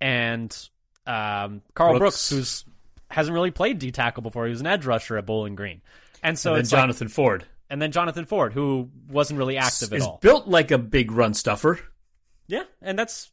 [0.01, 0.55] and
[1.05, 2.29] um, Karl Brooks, Brooks.
[2.29, 2.65] who's
[3.09, 4.45] hasn't really played D tackle before.
[4.45, 5.81] He was an edge rusher at Bowling Green,
[6.23, 9.57] and so and then it's like- Jonathan Ford and then Jonathan Ford, who wasn't really
[9.57, 10.19] active at is all.
[10.21, 11.79] built like a big run stuffer.
[12.47, 13.31] Yeah, and that's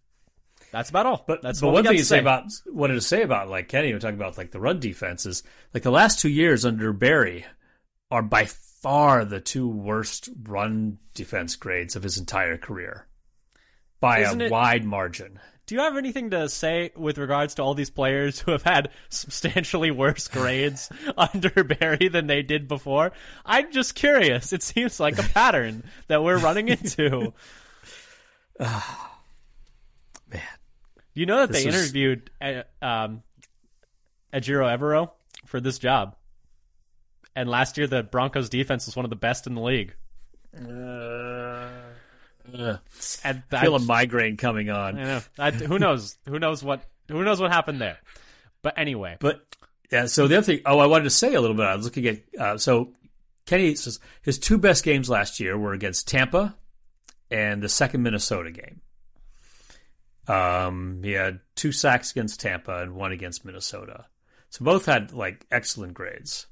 [0.70, 1.22] that's about all.
[1.26, 3.68] But that's but what one thing to to say about wanted to say about like
[3.68, 5.42] Kenny, we're talking about like the run defense is
[5.74, 7.44] like the last two years under Barry
[8.10, 13.06] are by far the two worst run defense grades of his entire career
[14.00, 15.38] by Isn't a it- wide margin.
[15.72, 18.90] Do you have anything to say with regards to all these players who have had
[19.08, 23.12] substantially worse grades under Barry than they did before?
[23.46, 24.52] I'm just curious.
[24.52, 27.32] It seems like a pattern that we're running into.
[28.60, 30.42] Man,
[31.14, 33.22] You know that This they is- interviewed uh, um,
[34.30, 35.10] Ejiro Evero
[35.46, 36.16] for this job,
[37.34, 39.94] and last year the Broncos defense was one of the best in the league.
[40.54, 41.70] uh,
[42.56, 42.76] uh,
[43.24, 44.98] And I feel a migraine coming on.
[44.98, 45.20] I know.
[45.38, 46.16] I, who knows?
[46.26, 46.84] Who knows what?
[47.08, 47.98] Who knows what happened there?
[48.62, 49.44] But anyway, But
[49.90, 51.66] yeah, so the other thing, oh, I wanted to say a little bit.
[51.66, 52.94] I was looking at uh, so
[53.46, 56.56] Kenny says his two best games last year were against Tampa
[57.30, 58.80] and the second Minnesota game.
[60.28, 64.06] Um, he had two sacks against Tampa and one against Minnesota,
[64.50, 66.46] so both had like excellent grades.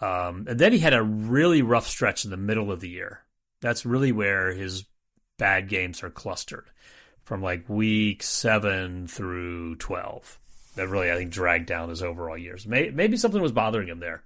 [0.00, 3.20] Um, and then he had a really rough stretch in the middle of the year.
[3.62, 4.84] That's really where his
[5.38, 6.66] bad games are clustered,
[7.22, 10.38] from like week seven through twelve
[10.76, 12.66] that really I think dragged down his overall years.
[12.66, 14.22] May, maybe something was bothering him there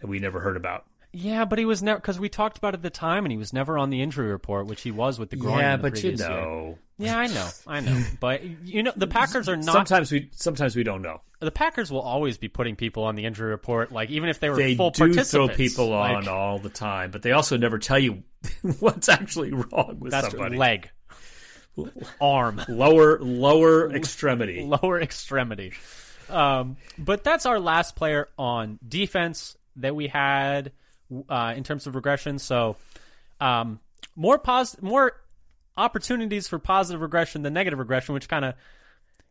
[0.00, 0.86] that we never heard about.
[1.12, 3.38] Yeah, but he was never because we talked about it at the time, and he
[3.38, 5.64] was never on the injury report, which he was with the groin.
[5.64, 6.76] in the previous year.
[6.98, 9.72] Yeah, I know, I know, but you know, the Packers are not.
[9.72, 11.20] sometimes we sometimes we don't know.
[11.40, 14.50] the Packers will always be putting people on the injury report, like even if they
[14.50, 17.98] were They full do throw people on all the time, but they also never tell
[17.98, 18.22] you
[18.80, 20.58] what's actually wrong with that's somebody.
[20.58, 20.90] leg,
[22.20, 24.62] arm, lower lower extremity.
[24.62, 25.72] lower extremity.
[26.28, 30.72] Um, but that's our last player on defense that we had
[31.28, 32.38] uh, in terms of regression.
[32.38, 32.76] So
[33.40, 33.80] um,
[34.16, 35.14] more pos- more
[35.76, 38.54] opportunities for positive regression than negative regression, which kind of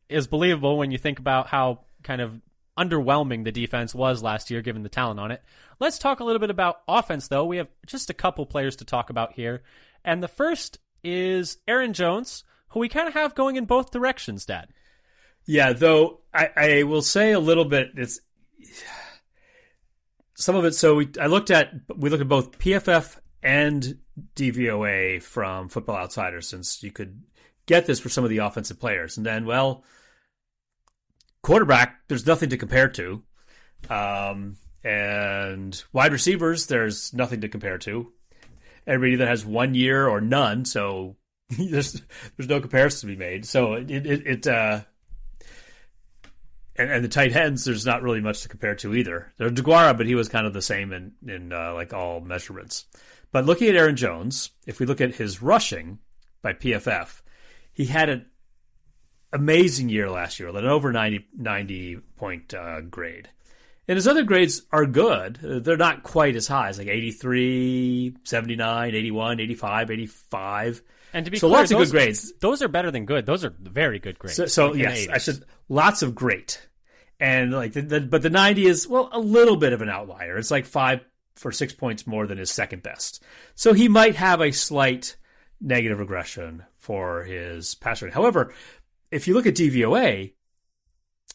[0.08, 2.40] is believable when you think about how kind of
[2.78, 5.44] underwhelming the defense was last year, given the talent on it.
[5.80, 7.46] Let's talk a little bit about offense, though.
[7.46, 9.64] We have just a couple players to talk about here,
[10.04, 14.46] and the first is Aaron Jones, who we kind of have going in both directions,
[14.46, 14.70] Dad.
[15.46, 17.92] Yeah, though I, I will say a little bit.
[17.96, 18.20] It's
[20.40, 20.74] some of it.
[20.74, 24.00] So we I looked at we looked at both PFF and
[24.36, 27.22] DVOA from Football Outsiders, since you could
[27.66, 29.84] get this for some of the offensive players, and then well,
[31.44, 33.22] quarterback there's nothing to compare to,
[33.90, 38.12] um, and wide receivers there's nothing to compare to.
[38.88, 41.18] Everybody that has one year or none, so
[41.50, 42.02] there's
[42.38, 43.46] there's no comparison to be made.
[43.46, 44.82] So it it, it uh,
[46.80, 49.32] and, and the tight ends, there's not really much to compare to either.
[49.38, 52.86] There's DeGuara, but he was kind of the same in in uh, like all measurements.
[53.32, 56.00] But looking at Aaron Jones, if we look at his rushing
[56.42, 57.22] by PFF,
[57.72, 58.26] he had an
[59.32, 63.30] amazing year last year, an over 90, 90 point uh, grade.
[63.88, 65.40] And his other grades are good.
[65.42, 66.70] They're not quite as high.
[66.70, 70.82] It's like 83, 79, 81, 85, 85.
[71.14, 72.34] And to be so clear, lots of those, good grades.
[72.40, 73.26] Those are better than good.
[73.26, 74.36] Those are very good grades.
[74.36, 76.68] So, so the yes, I should lots of great,
[77.20, 80.38] and like the, the but the ninety is well a little bit of an outlier.
[80.38, 81.02] It's like five
[81.36, 83.24] for six points more than his second best.
[83.56, 85.16] So he might have a slight
[85.62, 88.14] negative regression for his pass rate.
[88.14, 88.54] However,
[89.10, 90.34] if you look at DVOA,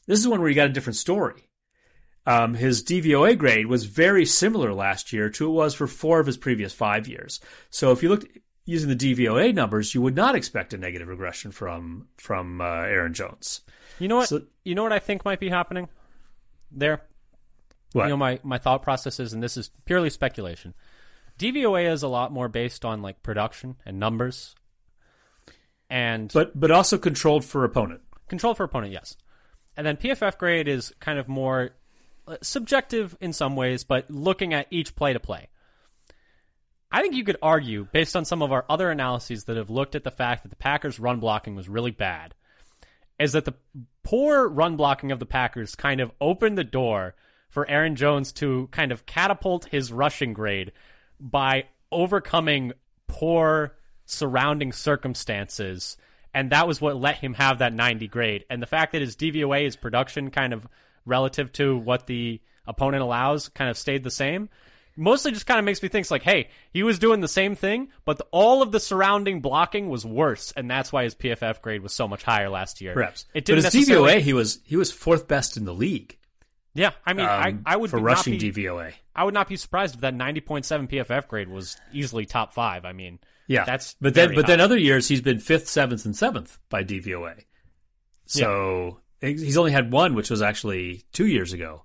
[0.06, 1.48] this is one where you got a different story.
[2.26, 6.26] Um, his DVOA grade was very similar last year to it was for four of
[6.26, 7.40] his previous five years.
[7.70, 8.26] So if you looked
[8.66, 13.14] using the DVOA numbers, you would not expect a negative regression from from uh, Aaron
[13.14, 13.60] Jones.
[13.98, 14.28] You know what?
[14.28, 15.88] So- you know what I think might be happening
[16.70, 17.02] there.
[17.92, 18.04] What?
[18.04, 20.74] You know my my thought process is, and this is purely speculation.
[21.38, 24.54] DVOA is a lot more based on like production and numbers,
[25.90, 28.00] and but but also controlled for opponent.
[28.28, 29.16] Controlled for opponent, yes.
[29.76, 31.70] And then PFF grade is kind of more
[32.26, 35.48] uh, subjective in some ways, but looking at each play to play.
[36.94, 39.96] I think you could argue, based on some of our other analyses that have looked
[39.96, 42.36] at the fact that the Packers' run blocking was really bad,
[43.18, 43.54] is that the
[44.04, 47.16] poor run blocking of the Packers kind of opened the door
[47.48, 50.70] for Aaron Jones to kind of catapult his rushing grade
[51.18, 52.72] by overcoming
[53.08, 53.74] poor
[54.06, 55.96] surrounding circumstances.
[56.32, 58.44] And that was what let him have that 90 grade.
[58.48, 60.64] And the fact that his DVOA, his production, kind of
[61.04, 64.48] relative to what the opponent allows, kind of stayed the same.
[64.96, 67.88] Mostly just kind of makes me think, like, hey, he was doing the same thing,
[68.04, 71.82] but the, all of the surrounding blocking was worse, and that's why his PFF grade
[71.82, 72.94] was so much higher last year.
[72.94, 75.74] Perhaps, it but didn't his necessarily- DVOA he was he was fourth best in the
[75.74, 76.16] league.
[76.76, 78.92] Yeah, I mean, I, um, I would for be rushing not be, DVOA.
[79.14, 82.84] I would not be surprised if that 90.7 PFF grade was easily top five.
[82.84, 86.16] I mean, Yeah, that's but then but then other years he's been fifth, seventh, and
[86.16, 87.44] seventh by DVOA.
[88.26, 91.83] So he's only had one, which was actually two years ago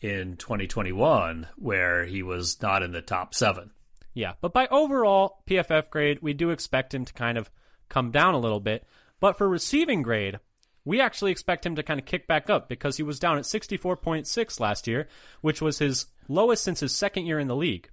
[0.00, 3.70] in 2021, where he was not in the top seven.
[4.14, 7.50] Yeah, but by overall PFF grade, we do expect him to kind of
[7.88, 8.84] come down a little bit.
[9.20, 10.38] But for receiving grade,
[10.84, 13.44] we actually expect him to kind of kick back up because he was down at
[13.44, 15.08] 64.6 last year,
[15.42, 17.90] which was his lowest since his second year in the league.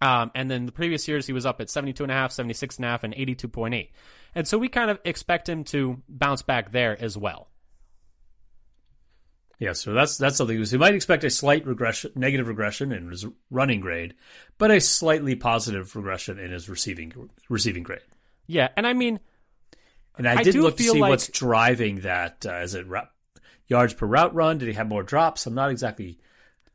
[0.00, 3.88] Um, and then the previous years, he was up at 72.5, 76.5, and 82.8.
[4.34, 7.48] And so we kind of expect him to bounce back there as well.
[9.58, 10.64] Yeah, so that's that's something.
[10.64, 14.14] So you might expect a slight regression, negative regression in his running grade,
[14.56, 17.12] but a slightly positive regression in his receiving
[17.48, 18.00] receiving grade.
[18.46, 19.18] Yeah, and I mean,
[20.16, 22.46] And I, I did look to see like- what's driving that.
[22.46, 23.10] Uh, is it route,
[23.66, 24.58] yards per route run?
[24.58, 25.44] Did he have more drops?
[25.46, 26.18] I'm not exactly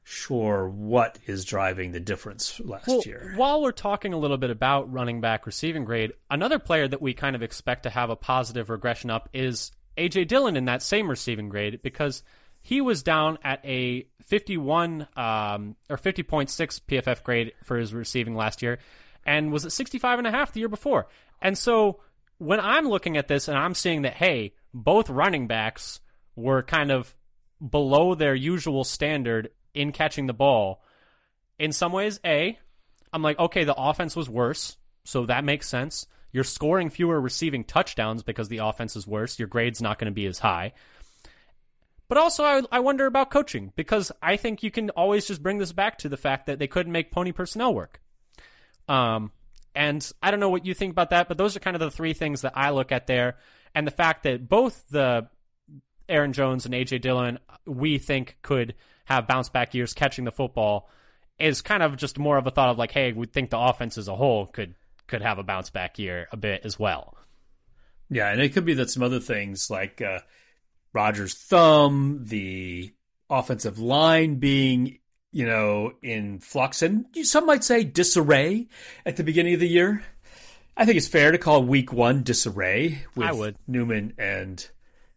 [0.03, 3.34] sure what is driving the difference last Well, year.
[3.38, 7.13] while we're talking a little bit about running back receiving grade, another player that we
[7.13, 11.09] kind of expect to have a positive regression up is AJ Dillon in that same
[11.09, 12.21] receiving grade because
[12.64, 16.47] he was down at a 51 um, or 50.6
[16.88, 18.80] PFF grade for his receiving last year
[19.26, 21.07] and was at 65 and a half the year before.
[21.41, 21.99] And so
[22.38, 25.99] when I'm looking at this and I'm seeing that hey, both running backs
[26.36, 27.14] were kind of
[27.70, 30.82] below their usual standard in catching the ball,
[31.59, 32.57] in some ways, A,
[33.11, 36.07] I'm like, okay, the offense was worse, so that makes sense.
[36.32, 39.38] You're scoring fewer receiving touchdowns because the offense is worse.
[39.38, 40.74] Your grade's not going to be as high.
[42.14, 45.57] But also, I, I wonder about coaching because I think you can always just bring
[45.57, 47.99] this back to the fact that they couldn't make pony personnel work.
[48.88, 49.32] Um,
[49.74, 51.89] and I don't know what you think about that, but those are kind of the
[51.89, 53.38] three things that I look at there.
[53.74, 55.28] And the fact that both the
[56.07, 60.91] Aaron Jones and AJ Dillon we think could have bounce back years catching the football
[61.39, 63.97] is kind of just more of a thought of like, hey, we think the offense
[63.97, 64.76] as a whole could
[65.07, 67.18] could have a bounce back year a bit as well.
[68.11, 70.20] Yeah, and it could be that some other things like uh,
[70.93, 72.93] Rodgers' thumb, the
[73.29, 74.99] offensive line being,
[75.31, 78.67] you know, in flux, and some might say disarray
[79.05, 80.03] at the beginning of the year.
[80.77, 83.55] I think it's fair to call Week One disarray with I would.
[83.67, 84.65] Newman and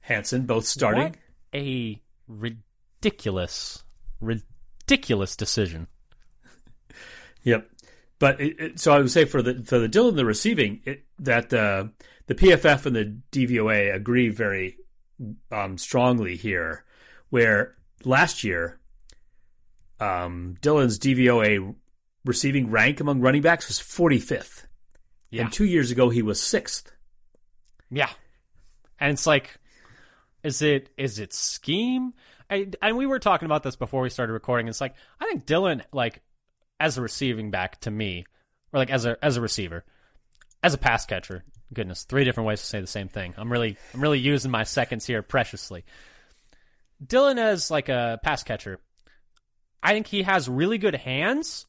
[0.01, 1.03] Hanson both starting.
[1.03, 1.17] What
[1.55, 3.83] a ridiculous,
[4.21, 5.89] ridiculous decision.
[7.43, 7.71] Yep.
[8.19, 11.05] But it, it, so I would say for the for the Dillon the receiving it,
[11.19, 11.85] that uh,
[12.27, 14.79] the PFF and the DVOA agree very
[15.51, 16.85] um, strongly here,
[17.31, 18.79] where last year
[20.01, 21.75] um, Dillon's DVOA
[22.25, 24.65] receiving rank among running backs was 45th,
[25.31, 25.43] Yeah.
[25.45, 26.93] and two years ago he was sixth.
[27.91, 28.11] Yeah.
[28.99, 29.59] And it's like
[30.43, 32.15] Is it is it scheme?
[32.49, 34.69] I, and we were talking about this before we started recording.
[34.69, 36.23] It's like I think Dylan, like
[36.79, 38.25] as a receiving back to me,
[38.73, 39.85] or like as a as a receiver,
[40.63, 41.45] as a pass catcher.
[41.73, 43.35] Goodness, three different ways to say the same thing.
[43.37, 45.85] I'm really I'm really using my seconds here preciously.
[47.05, 48.79] Dillon as like a pass catcher,
[49.83, 51.67] I think he has really good hands.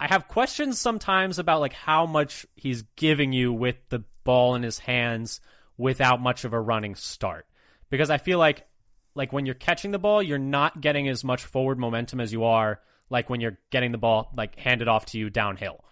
[0.00, 4.62] I have questions sometimes about like how much he's giving you with the ball in
[4.62, 5.40] his hands
[5.76, 7.46] without much of a running start.
[7.90, 8.66] Because I feel like
[9.14, 12.44] like when you're catching the ball, you're not getting as much forward momentum as you
[12.44, 12.80] are
[13.10, 15.84] like when you're getting the ball like handed off to you downhill.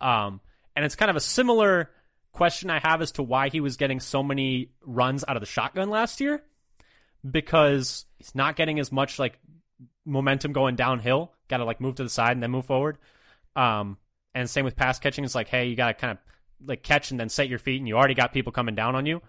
[0.00, 0.40] Um,
[0.74, 1.90] and it's kind of a similar
[2.32, 5.46] question I have as to why he was getting so many runs out of the
[5.46, 6.42] shotgun last year
[7.28, 9.38] because he's not getting as much like
[10.04, 11.32] momentum going downhill.
[11.48, 12.98] Got to like move to the side and then move forward.
[13.54, 13.98] Um,
[14.34, 15.24] and same with pass catching.
[15.24, 16.18] It's like, hey, you got to kind of
[16.66, 19.04] like catch and then set your feet, and you already got people coming down on
[19.04, 19.20] you.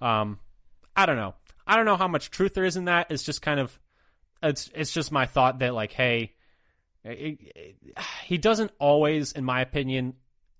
[0.00, 0.38] Um,
[0.94, 1.34] I don't know.
[1.66, 3.08] I don't know how much truth there is in that.
[3.10, 3.76] It's just kind of,
[4.42, 6.34] it's it's just my thought that like, hey,
[7.02, 7.76] it, it,
[8.24, 10.14] he doesn't always, in my opinion,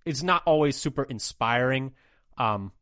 [0.04, 1.92] it's not always super inspiring.
[2.38, 2.72] Um,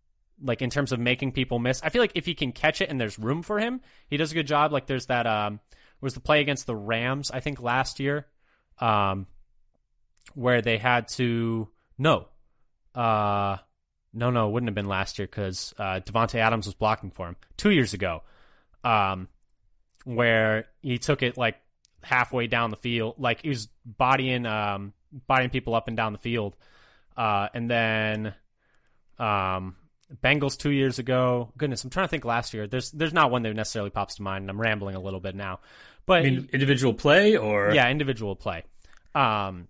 [0.43, 1.81] like in terms of making people miss.
[1.83, 4.33] I feel like if he can catch it and there's room for him, he does
[4.33, 4.73] a good job.
[4.73, 5.61] Like there's that um
[6.01, 8.27] was the play against the Rams, I think last year,
[8.81, 9.27] um,
[10.35, 12.27] where they had to no,
[12.95, 13.59] uh,
[14.13, 17.37] no, no, wouldn't have been last year because uh, Davante Adams was blocking for him
[17.57, 18.23] two years ago,
[18.83, 19.29] um,
[20.05, 21.57] where he took it like
[22.03, 24.93] halfway down the field, like he was bodying um
[25.29, 26.57] bodying people up and down the field,
[27.17, 28.35] uh, and then
[29.19, 29.77] um
[30.23, 31.51] Bengals two years ago.
[31.57, 32.67] Goodness, I'm trying to think last year.
[32.67, 35.35] There's there's not one that necessarily pops to mind, and I'm rambling a little bit
[35.35, 35.61] now.
[36.05, 38.65] But I mean, individual play or yeah, individual play.
[39.15, 39.69] Um,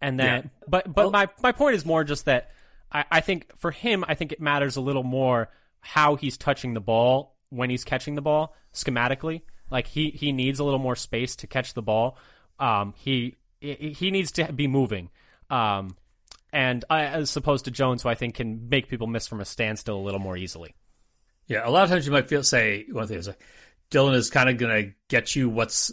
[0.00, 0.50] and then, yeah.
[0.66, 2.52] but but well, my my point is more just that
[2.90, 6.72] I, I think for him, I think it matters a little more how he's touching
[6.72, 9.42] the ball when he's catching the ball schematically.
[9.70, 12.16] Like he he needs a little more space to catch the ball.
[12.58, 15.10] Um, he he needs to be moving.
[15.50, 15.96] Um,
[16.54, 19.44] and uh, as opposed to Jones, who I think can make people miss from a
[19.44, 20.74] standstill a little more easily.
[21.48, 23.42] Yeah, a lot of times you might feel say one thing is like
[23.90, 25.92] Dillon is kind of going to get you what's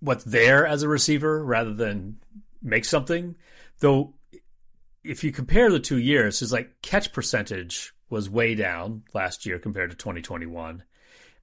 [0.00, 2.18] what's there as a receiver rather than
[2.60, 3.36] make something.
[3.78, 4.14] Though,
[5.04, 9.60] if you compare the two years, his like catch percentage was way down last year
[9.60, 10.82] compared to 2021,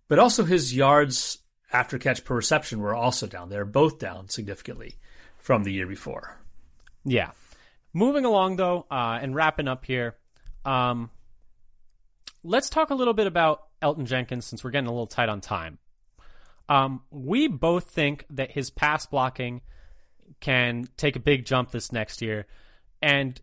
[0.09, 1.37] but also his yards
[1.71, 3.49] after catch per reception were also down.
[3.49, 4.97] They're both down significantly
[5.39, 6.37] from the year before.
[7.05, 7.31] Yeah,
[7.93, 10.15] Moving along though, uh, and wrapping up here,
[10.65, 11.09] um,
[12.43, 15.41] let's talk a little bit about Elgton Jenkins since we're getting a little tight on
[15.41, 15.77] time.
[16.69, 19.61] Um, we both think that his pass blocking
[20.39, 22.47] can take a big jump this next year,
[23.01, 23.39] and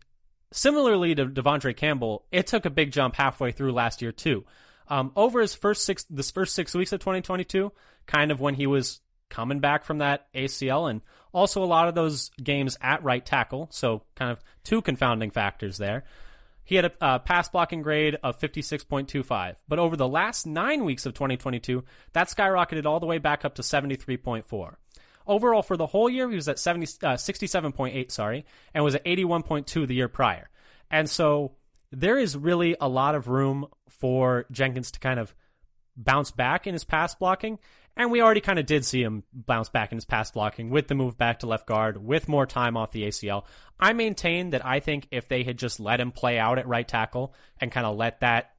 [0.51, 4.45] similarly to De'Vondre Campbell, it took a big jump halfway through last year too.
[4.87, 7.71] Um, over his first six, this first six weeks of 2022,
[8.07, 11.01] kind of when he was coming back from that ACL, and
[11.31, 13.67] also a lot of those games at right tackle.
[13.71, 16.03] So kind of two confounding factors there.
[16.63, 21.07] He had a, a pass blocking grade of 56.25, but over the last nine weeks
[21.07, 24.75] of 2022, that skyrocketed all the way back up to 73.4.
[25.25, 29.05] Overall, for the whole year, he was at 70, uh, 67.8, sorry, and was at
[29.05, 30.49] 81.2 the year prior.
[30.91, 31.53] And so
[31.91, 35.33] there is really a lot of room for Jenkins to kind of
[35.95, 37.59] bounce back in his pass blocking.
[37.95, 40.87] And we already kind of did see him bounce back in his pass blocking with
[40.87, 43.45] the move back to left guard, with more time off the ACL.
[43.79, 46.87] I maintain that I think if they had just let him play out at right
[46.87, 48.51] tackle and kind of let that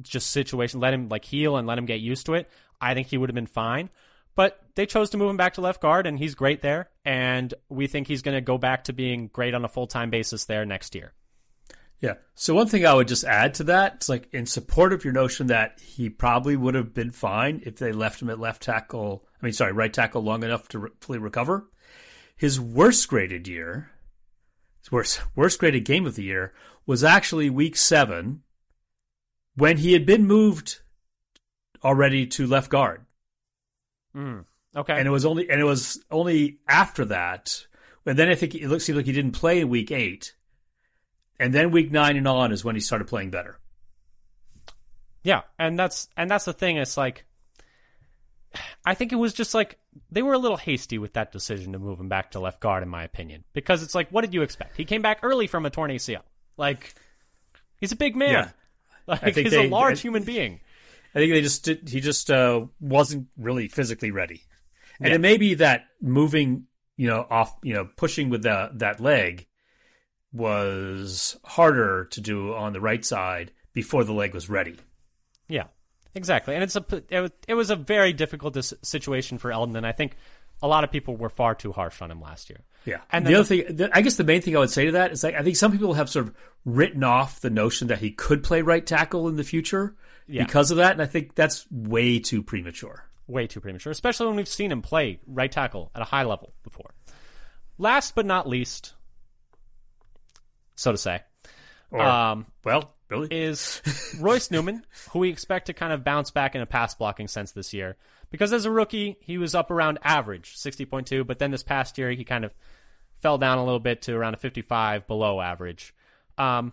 [0.00, 2.50] just situation, let him like heal and let him get used to it,
[2.80, 3.90] I think he would have been fine.
[4.34, 6.88] But they chose to move him back to left guard, and he's great there.
[7.04, 10.10] And we think he's going to go back to being great on a full time
[10.10, 11.12] basis there next year.
[12.02, 12.14] Yeah.
[12.34, 15.12] So one thing I would just add to that, it's like in support of your
[15.12, 19.24] notion that he probably would have been fine if they left him at left tackle.
[19.40, 21.70] I mean, sorry, right tackle long enough to fully recover.
[22.36, 23.92] His worst graded year,
[24.80, 26.52] his worst worst graded game of the year
[26.86, 28.42] was actually week seven,
[29.54, 30.80] when he had been moved
[31.84, 33.06] already to left guard.
[34.16, 34.44] Mm,
[34.74, 34.98] okay.
[34.98, 37.64] And it was only and it was only after that.
[38.04, 40.34] And then I think it looks like he didn't play in week eight
[41.42, 43.58] and then week nine and on is when he started playing better.
[45.24, 46.76] Yeah, and that's and that's the thing.
[46.76, 47.24] It's like
[48.84, 49.78] I think it was just like
[50.10, 52.84] they were a little hasty with that decision to move him back to left guard,
[52.84, 54.76] in my opinion, because it's like, what did you expect?
[54.76, 56.22] He came back early from a torn ACL.
[56.56, 56.94] Like
[57.78, 58.30] he's a big man.
[58.30, 58.48] Yeah.
[59.04, 60.60] Like he's they, a large I, human being.
[61.12, 64.44] I think they just did, he just uh, wasn't really physically ready,
[65.00, 65.16] and yeah.
[65.16, 66.66] it may be that moving,
[66.96, 69.48] you know, off, you know, pushing with the, that leg
[70.32, 74.76] was harder to do on the right side before the leg was ready.
[75.48, 75.64] Yeah.
[76.14, 79.76] Exactly, and it's a it was, it was a very difficult dis- situation for Elgton,
[79.78, 80.14] and I think
[80.62, 82.60] a lot of people were far too harsh on him last year.
[82.84, 82.98] Yeah.
[83.10, 85.10] And the other thing, the, I guess the main thing I would say to that
[85.12, 86.34] is like, I think some people have sort of
[86.66, 89.96] written off the notion that he could play right tackle in the future
[90.28, 90.44] Yeah.
[90.44, 90.92] because of that.
[90.92, 93.06] And I think that's way too premature.
[93.26, 96.52] way too premature, especially when we've seen him play right tackle at a high level
[96.62, 96.92] before.
[97.78, 98.92] Last but not least,
[100.74, 101.20] so to say,
[101.90, 103.28] Or, um, well, really?
[103.30, 103.82] is
[104.20, 107.52] Royce Newman, who we expect to kind of bounce back in a pass blocking sense
[107.52, 107.96] this year.
[108.30, 112.10] Because as a rookie, he was up around average, 60.2, but then this past year,
[112.12, 112.54] he kind of
[113.20, 115.94] fell down a little bit to around a 55 below average.
[116.38, 116.72] Um,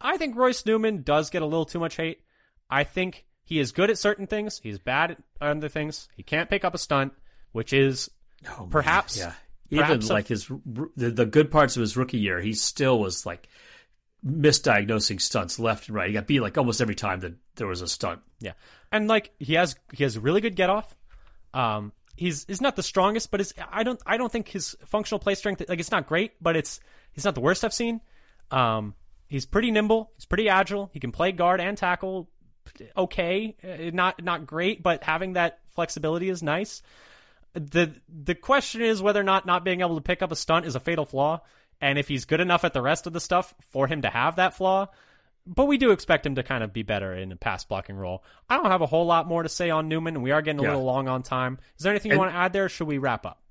[0.00, 2.20] I think Royce Newman does get a little too much hate.
[2.68, 6.08] I think he is good at certain things, he's bad at other things.
[6.14, 7.12] He can't pick up a stunt,
[7.52, 8.10] which is
[8.48, 9.32] Oh, perhaps- Yeah.
[9.72, 10.48] Even like his
[10.96, 13.48] the, the good parts of his rookie year, he still was like
[14.24, 16.08] misdiagnosing stunts left and right.
[16.08, 18.20] He got beat like almost every time that there was a stunt.
[18.40, 18.52] Yeah,
[18.90, 20.94] and like he has he has really good get off.
[21.54, 25.18] Um, he's he's not the strongest, but it's I don't I don't think his functional
[25.18, 26.80] play strength like it's not great, but it's
[27.12, 28.00] he's not the worst I've seen.
[28.50, 28.94] Um,
[29.28, 30.12] he's pretty nimble.
[30.16, 30.90] He's pretty agile.
[30.92, 32.28] He can play guard and tackle.
[32.96, 36.82] Okay, Uh, not not great, but having that flexibility is nice.
[37.54, 40.66] The The question is whether or not not being able to pick up a stunt
[40.66, 41.40] is a fatal flaw,
[41.80, 44.36] and if he's good enough at the rest of the stuff for him to have
[44.36, 44.88] that flaw
[45.44, 48.22] but we do expect him to kind of be better in a pass blocking role.
[48.48, 50.22] I don't have a whole lot more to say on Newman.
[50.22, 50.68] We are getting a Yeah.
[50.68, 51.58] little long on time.
[51.76, 52.66] Is there anything you And- want to add there?
[52.66, 53.42] Or should we wrap up?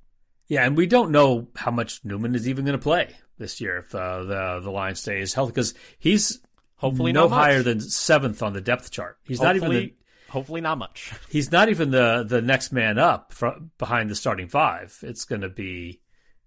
[0.47, 3.79] Yeah, and we don't know how much Newman is even going to play this year
[3.79, 6.39] if uh, the the line stays healthy because he's
[6.77, 9.17] Hopefully no higher than seventh on the depth chart.
[9.23, 9.93] He's not even the,
[10.31, 11.13] hopefully not much.
[11.29, 14.97] he's not even the the next man up fr behind the starting five.
[15.03, 16.01] It's going to be,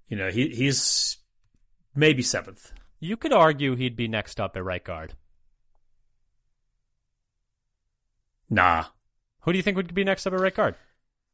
[0.08, 1.18] you know, he he's
[1.94, 2.72] maybe seventh.
[3.00, 5.14] You could argue he'd be next up at right guard.
[8.50, 8.84] Nah,
[9.40, 10.76] Who do you think would be next up at right guard?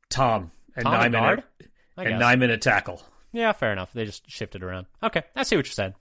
[0.08, 1.38] Tom and Tom at Nijman guard?
[1.38, 2.22] at- and guess.
[2.22, 3.02] Nijman at tackle.
[3.32, 3.92] Yeah, fair enough.
[3.92, 4.86] They just shifted around.
[5.02, 5.94] Okay, I see what you said.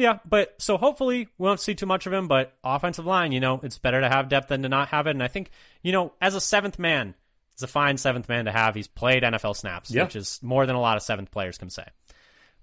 [0.00, 2.26] Yeah, but so hopefully we won't see too much of him.
[2.26, 5.10] But offensive line, you know, it's better to have depth than to not have it.
[5.10, 5.50] And I think,
[5.82, 7.14] you know, as a seventh man,
[7.52, 8.74] it's a fine seventh man to have.
[8.74, 10.04] He's played NFL snaps, Yeah.
[10.04, 11.84] which is more than a lot of seventh players can say.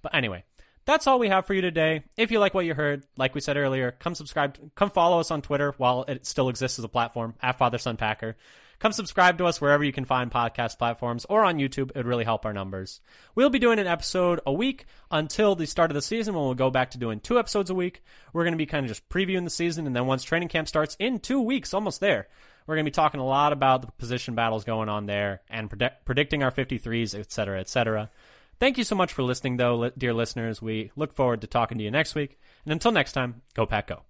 [0.02, 0.44] But anyway,
[0.86, 2.04] that's all we have for you today.
[2.18, 5.30] If you like what you heard, like we said earlier, come subscribe, come follow us
[5.30, 8.36] on Twitter while it still exists as a platform at Father Son Packer.
[8.80, 11.90] Come subscribe to us wherever you can find podcast platforms or on YouTube.
[11.90, 13.02] It would really help our numbers.
[13.34, 16.54] We'll be doing an episode a week until the start of the season when we'll
[16.54, 18.04] go back to doing two episodes a week.
[18.34, 20.68] We're going to be kind of just previewing the season and then once training camp
[20.68, 22.28] starts in two weeks, almost there,
[22.68, 25.70] we're going to be talking a lot about the position battles going on there and
[25.70, 28.12] predict- predicting our 53s, et cetera, et cetera.
[28.60, 30.62] Thank you so much for listening, though, dear listeners.
[30.62, 32.40] We look forward to talking to you next week.
[32.66, 34.02] And until next time, go Pack Go.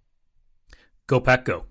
[1.05, 1.65] Go Pack Go.